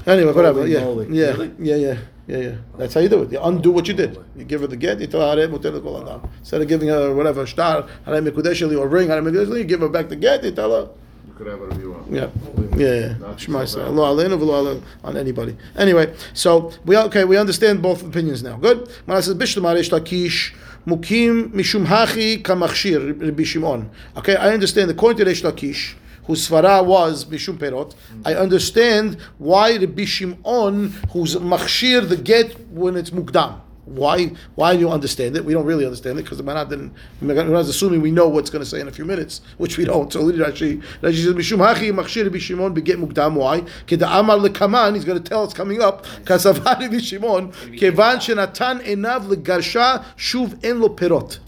[0.07, 0.67] anyway, whatever.
[0.67, 2.55] Yeah, yeah, yeah, yeah, yeah, yeah.
[2.79, 3.33] That's how you do it.
[3.33, 4.19] You undo what you did.
[4.37, 5.01] You give her the get.
[5.01, 8.79] You tell her "Harei muter l'kol adam." Instead of giving her whatever star, harei mikudesheli
[8.79, 10.43] or ring, harei mikudesheli, you give her back the get.
[10.45, 10.91] You tell her,
[11.37, 12.11] could have whatever you want.
[12.11, 12.31] yeah,
[12.77, 13.19] yeah, yeah.
[13.19, 13.95] Not Shema so Yisrael.
[13.95, 15.57] Lo aleinu v'lo on anybody.
[15.77, 17.25] Anyway, so we okay.
[17.25, 18.57] We understand both opinions now.
[18.57, 18.89] Good.
[19.07, 20.55] Mara says bishlam aresh lakish.
[20.87, 23.91] Mukim mishum hachi kamachshir Rabbi Shimon.
[24.17, 24.91] Okay, I understand.
[24.91, 31.37] According to Reish Lakish, whose svara was mishum perot, I understand why Rabbi Shimon, who's
[31.37, 33.61] machshir the get when it's mukdam.
[33.87, 34.33] Why?
[34.57, 35.45] Why do you understand it?
[35.45, 36.93] We don't really understand it because the Maran didn't.
[37.21, 40.13] Not assuming we know what's going to say in a few minutes, which we don't.
[40.13, 43.61] So Rashi, Rashi says, "Mishum hachi machshir b'Shimon beget mukdam." Why?
[43.87, 44.95] Keda amar lekaman.
[44.95, 46.05] He's going to tell us coming up.
[46.25, 51.39] Kasavari b'Shimon kevan shenatan enav legarsha shuv en lo perot.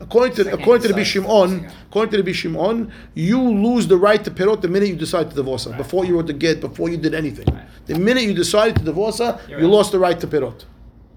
[0.00, 4.30] According to, according to the Bishim'on, according to the Bishim'on, you lose the right to
[4.30, 5.70] perot the minute you decide to divorce her.
[5.70, 5.78] Right.
[5.78, 7.64] Before you wrote the get, before you did anything, right.
[7.86, 9.72] the minute you decided to divorce her, You're you right.
[9.72, 10.64] lost the right to perot.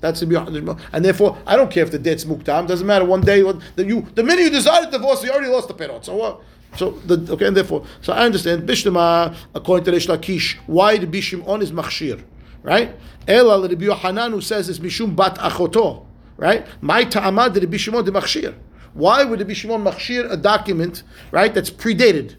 [0.01, 3.03] That's the and therefore I don't care if the date's It Doesn't matter.
[3.03, 6.05] One day that you the minute you decided to divorce, you already lost the perot.
[6.05, 6.41] So what?
[6.77, 10.55] So the okay, and therefore, so I understand Bishlema according to Reish Lakish.
[10.67, 12.23] Why the Bishim'on is machshir?
[12.63, 12.95] right?
[13.27, 16.05] Ela Rabbi Yohanan who says it's mishum bat achoto,
[16.37, 16.65] right?
[16.81, 18.55] My ta'amad Rabbi Shimon de machshir.
[18.93, 22.35] Why would Rabbi Shimon machshir a document, right, that's predated,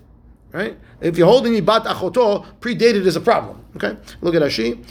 [0.53, 0.77] right?
[1.01, 3.65] If you're holding me bat achoto, predated is a problem.
[3.77, 4.85] Okay, look at Rashi.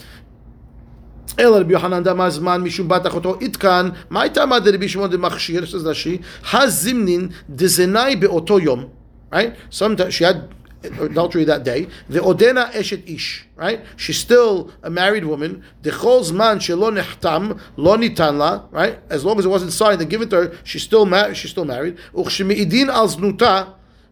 [1.39, 4.59] אלא רבי יוחנן דמה זמן משום בת אחותו עדכן, Shimon de Machshir.
[4.59, 6.17] דרבי שמעון דמכשיר, שזה נשי,
[6.53, 8.88] הזימנין דזנאי באותו יום,
[9.32, 9.53] right?
[9.71, 10.49] Sometimes she had
[10.85, 13.80] adultery that day, ועודנה אשת איש, right?
[13.97, 19.12] She's still a married woman, דכל זמן שלא נחתם, לא ניתן לה, right?
[19.12, 21.64] As long as it wasn't signed and given to her, she's still, ma- she's still
[21.64, 23.62] married, וכשמעידין על זנותה,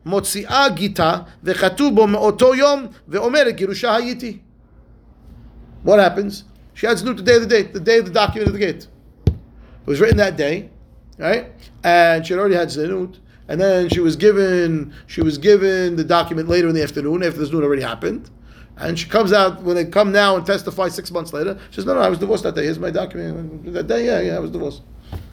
[0.07, 4.39] מוציאה גיתה, וכתוב בו מאותו יום, ואומרת גירושה הייתי.
[5.85, 6.45] What happens?
[6.75, 8.59] She had znut the day of the date, the day of the document of the
[8.59, 8.87] gate.
[9.27, 10.71] It was written that day,
[11.19, 11.47] right?
[11.83, 16.04] And she had already had znut, and then she was given she was given the
[16.04, 18.30] document later in the afternoon after the znut already happened.
[18.80, 21.58] And she comes out when they come now and testify six months later.
[21.72, 22.66] She says, "No, no, I was divorced that day.
[22.66, 23.74] Here's my document.
[23.74, 24.84] That day, yeah, yeah, I was divorced.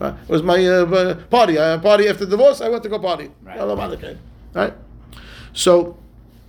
[0.01, 1.59] Uh, it was my uh, party.
[1.59, 2.63] I party after divorce.
[2.63, 3.31] I went to go party.
[3.43, 3.59] Right.
[4.55, 4.73] Right.
[5.53, 5.99] So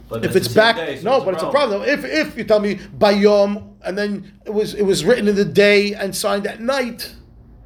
[0.07, 1.82] But if it's back, day, so no, it's but it's a problem.
[1.84, 5.45] If if you tell me bayom and then it was it was written in the
[5.45, 7.13] day and signed at night,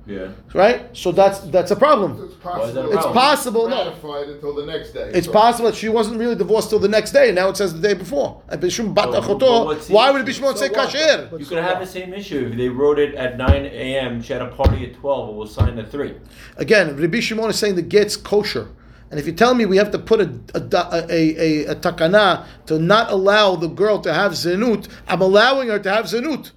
[0.09, 0.29] Yeah.
[0.55, 0.79] right?
[0.97, 2.11] So that's that's a problem.
[2.25, 2.93] It's Why is that a possible.
[2.93, 3.13] It's problem?
[3.13, 4.33] possible, no.
[4.33, 5.11] Until the next day.
[5.13, 7.31] It's So- possible that she wasn't really divorced till the next day.
[7.31, 8.41] Now it says the day before.
[8.49, 10.41] And Bishum bat oh, But- achoto, but what's the Why would issue?
[10.41, 10.89] Bishmon say So what?
[10.89, 11.29] kasher?
[11.29, 11.85] But You so could have what?
[11.85, 14.21] the same issue if they wrote it at 9 a.m.
[14.23, 16.15] She had a party at 12 and was signed at 3.
[16.57, 18.69] Again, Rabbi Shimon is saying the get's kosher.
[19.11, 22.45] And if you tell me we have to put a, a, a, a, a takana
[22.67, 26.51] to not allow the girl to have zenut, I'm allowing her to have zenut.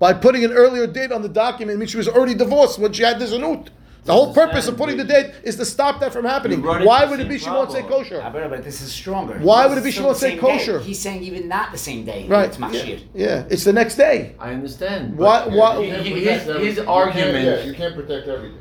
[0.00, 0.12] Right.
[0.12, 2.92] By putting an earlier date on the document, it means she was already divorced when
[2.92, 3.68] she had the zenut.
[4.04, 6.60] The whole purpose of putting the date is to stop that from happening.
[6.60, 8.20] You run into Why would it be she won't say kosher?
[8.22, 9.34] Ah, but, but this is stronger.
[9.40, 10.78] Why would it be she won't say kosher?
[10.78, 12.24] He's saying even not the same day.
[12.28, 12.46] Right.
[12.48, 13.02] It's machshir.
[13.14, 14.36] Yeah, it's the next day.
[14.38, 15.16] I understand.
[15.18, 15.46] What?
[15.46, 16.66] but why- he- You can't he- protect his, everything.
[16.66, 17.44] his You can't- argument.
[17.46, 18.58] yeah, you can't protect everything.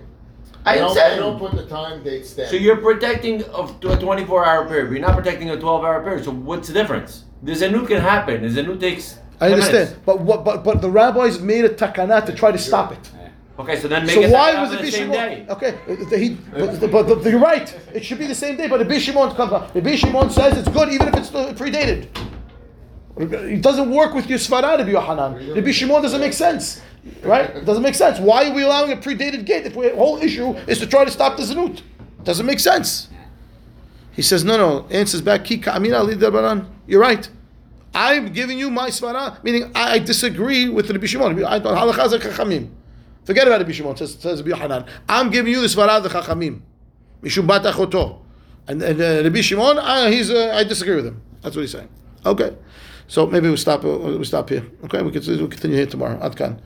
[0.66, 1.22] I They don't, they understand.
[1.22, 2.50] don't put the time, date, stamp.
[2.50, 6.26] So you're protecting of a 24 hour period, you're not protecting a 12 hour period.
[6.26, 7.26] So what's the difference?
[7.44, 8.42] The Zanut can happen.
[8.42, 9.20] The Zanut takes.
[9.42, 10.00] I understand, minutes.
[10.06, 10.46] but what?
[10.46, 13.12] But but the rabbis made a takana to try to stop it.
[13.58, 15.14] Okay, so then make So it why was it the same Bishimon?
[15.14, 15.46] day.
[15.50, 15.72] Okay,
[16.10, 17.74] the- he, but, but, but you're right.
[17.94, 18.68] It should be the same day.
[18.68, 19.74] But the Bishimon comes up.
[19.74, 22.08] The Bishimon says it's good even if it's predated.
[23.18, 25.54] It doesn't work with your Svarah, Rabbi Yohanan.
[25.54, 26.82] The Bishimon doesn't make sense,
[27.24, 27.50] right?
[27.56, 28.20] It doesn't make sense.
[28.20, 31.12] Why are we allowing a predated gate if the whole issue is to try to
[31.12, 31.82] stop the Zanut?
[32.26, 33.08] Doesn't make sense.
[34.12, 34.86] He says, no, no.
[34.90, 36.66] Answers back, Ki ka'amina li darbanan.
[36.88, 37.30] You're right.
[37.96, 41.44] I'm giving you my svara, meaning I, I disagree with the Shimon.
[41.46, 42.70] I don't halakha chachamim.
[43.24, 44.86] Forget about the Shimon, says, says Rabbi Yohanan.
[45.08, 46.60] I'm giving you the svara of the chachamim.
[47.24, 48.20] Mishum bat achoto.
[48.68, 51.22] And, and uh, Rabbi Shimon, I, he's, uh, I disagree with him.
[51.42, 51.88] That's what he's saying.
[52.26, 52.56] Okay.
[53.08, 54.66] So maybe we'll stop, uh, we'll stop here.
[54.84, 56.18] Okay, we can we'll continue here tomorrow.
[56.18, 56.60] Adkan.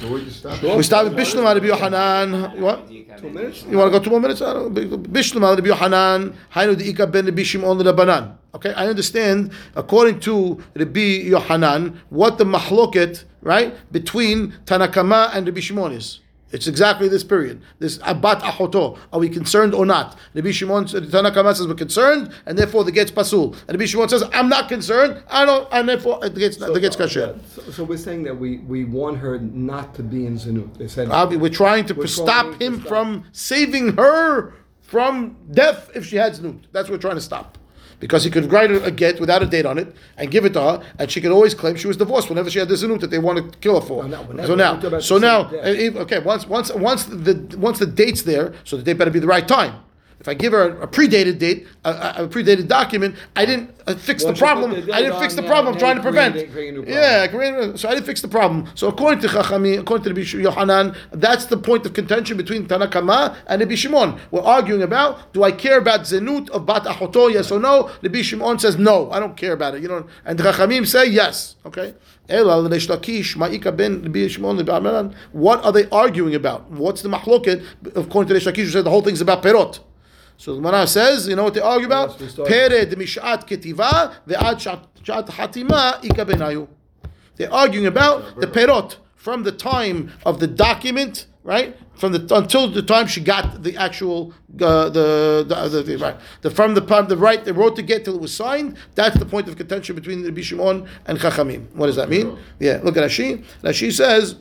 [0.00, 0.62] So we stop.
[0.62, 2.60] We start with Bishlum Rabbi Yohanan.
[2.60, 2.88] What?
[2.88, 3.64] Two minutes?
[3.64, 4.42] You want to go two more minutes?
[4.42, 8.36] I don't- Bishlum al Rabbi Yohanan, Hainu de'ika ben Rabbi Shimon Rabbanan.
[8.56, 11.00] Okay, I understand, according to Rabbi
[11.34, 16.20] Yohanan, what the mahloket, right, between Tanakama and Rabbi Shimon is.
[16.52, 17.60] It's exactly this period.
[17.80, 18.96] This abat achoto.
[19.12, 20.16] Are we concerned or not?
[20.32, 23.54] Rabbi Shimon, Tanakama says we're concerned, and therefore the gate's pasul.
[23.68, 25.22] And Rabbi Shimon says I'm not concerned.
[25.28, 27.36] I don't, and therefore the gate's the gate's kasher.
[27.36, 30.78] Uh, so, so we're saying that we, we want her not to be in Zanut.
[30.78, 32.88] They said Obvi- We're trying to We're stop trying to him stop.
[32.88, 36.68] from saving her from death if she had snoot.
[36.72, 37.58] That's what we're trying to stop.
[37.98, 40.60] Because he could write a get without a date on it and give it to
[40.60, 43.10] her, and she could always claim she was divorced whenever she had the zanut that
[43.10, 44.04] they want to kill her for.
[44.06, 47.86] No, no, so now, so now, uh, if- okay, once once once the once the
[47.86, 49.72] date's there, so the date better be the right time.
[50.18, 53.70] If I give her a, a predated date, a, a, a predated document, I didn't
[53.86, 54.70] uh, fix the Once put problem.
[54.86, 56.32] the I didn't fix the problem I'm trying to prevent.
[56.34, 57.02] create- create a new problem.
[57.02, 58.66] Yeah, create- so I didn't fix the problem.
[58.74, 63.36] So according to Chachami, according to Rabbi Yohanan, that's the point of contention between Tanakama
[63.46, 64.18] and Rabbi Shimon.
[64.30, 67.90] We're arguing about do I care about zenut of bat achoto, yes or no?
[68.02, 69.82] Rabbi Shimon says no, I don't care about it.
[69.82, 71.56] You know, and the Chachamim say yes.
[71.66, 71.94] Okay.
[72.28, 75.14] Ela l'Reish Lakish, Ma'ika ben Rabbi Shimon Rabbi Amaran.
[75.32, 76.68] What are they arguing about?
[76.70, 77.64] What's the mahloket?
[77.94, 79.78] According to Reish Lakish, who said the whole thing's about perot.
[80.38, 82.10] So the Gemara says, you know what they argue about?
[82.10, 86.68] Yes, we start- Pered mishat ketiva ve'ad shat hatima ika benayu.
[87.36, 91.76] They're arguing about the perot from the time of the document, right?
[91.94, 96.16] From the until the time she got the actual uh, the, the, the, the right
[96.42, 98.76] the from the the right they wrote to get till it was signed.
[98.94, 101.70] That's the point of contention between Rabbi Shimon and Chachamim.
[101.74, 102.38] What does that mean?
[102.58, 103.44] Yeah, look at Rashi.
[103.62, 104.36] Rashi says.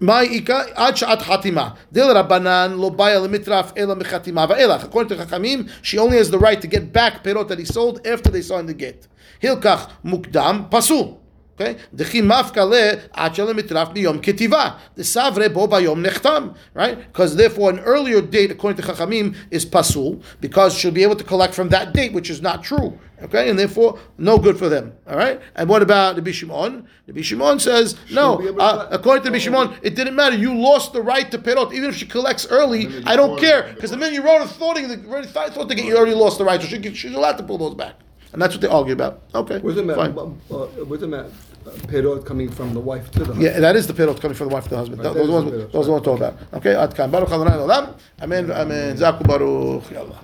[0.00, 0.62] מה איכה?
[0.74, 1.68] עד שעת חתימה.
[1.92, 4.84] דל רבנן לא באיה למטרף אלא מחתימה ואילך.
[4.84, 8.06] According to חכמים, she only has the right to get back פירות that he sold
[8.06, 9.06] after they signed the get.
[9.42, 11.06] הילקח מוקדם, פסול.
[11.58, 11.94] Okay?
[11.94, 14.70] דכי מפקא לה עד שלמטרף מיום כתיבה.
[14.98, 16.48] דסברה בו ביום נחתם.
[16.76, 16.80] Right?
[17.12, 21.24] Because therefore an earlier date according to חכמים is pasul because she'll be able to
[21.24, 22.92] collect from that date which is not true.
[23.21, 23.49] Okay?
[23.49, 24.93] And therefore no good for them.
[25.09, 25.41] Alright?
[25.55, 26.87] And what about Rabbi Shimon?
[27.07, 30.35] Rabbi Shimon says, no, be able to uh, according to Rabbi Shimon, it didn't matter.
[30.35, 32.87] You lost the right to perot, even if she collects early.
[33.05, 35.97] I don't care because the minute you wrote a thought, you already thought get, you
[35.97, 37.95] already lost the right, so she, she's allowed to pull those back,
[38.33, 39.21] and that's what they argue about.
[39.33, 40.11] Okay, Wasn't that, fine.
[40.17, 41.25] uh, wasn't that
[41.65, 43.43] uh, perot coming from the wife to the husband?
[43.43, 45.01] Yeah, that is the perot coming from the wife to the husband.
[45.03, 46.37] Right, those that are is the the ones, those the ones talking about.
[46.53, 47.09] Okay, Ad Kan.
[47.09, 47.97] Baruch Adonai Olam.
[48.21, 48.51] Amen.
[48.51, 48.95] Amen.
[48.97, 49.83] Zaku Baruch.
[49.89, 50.19] Yallah.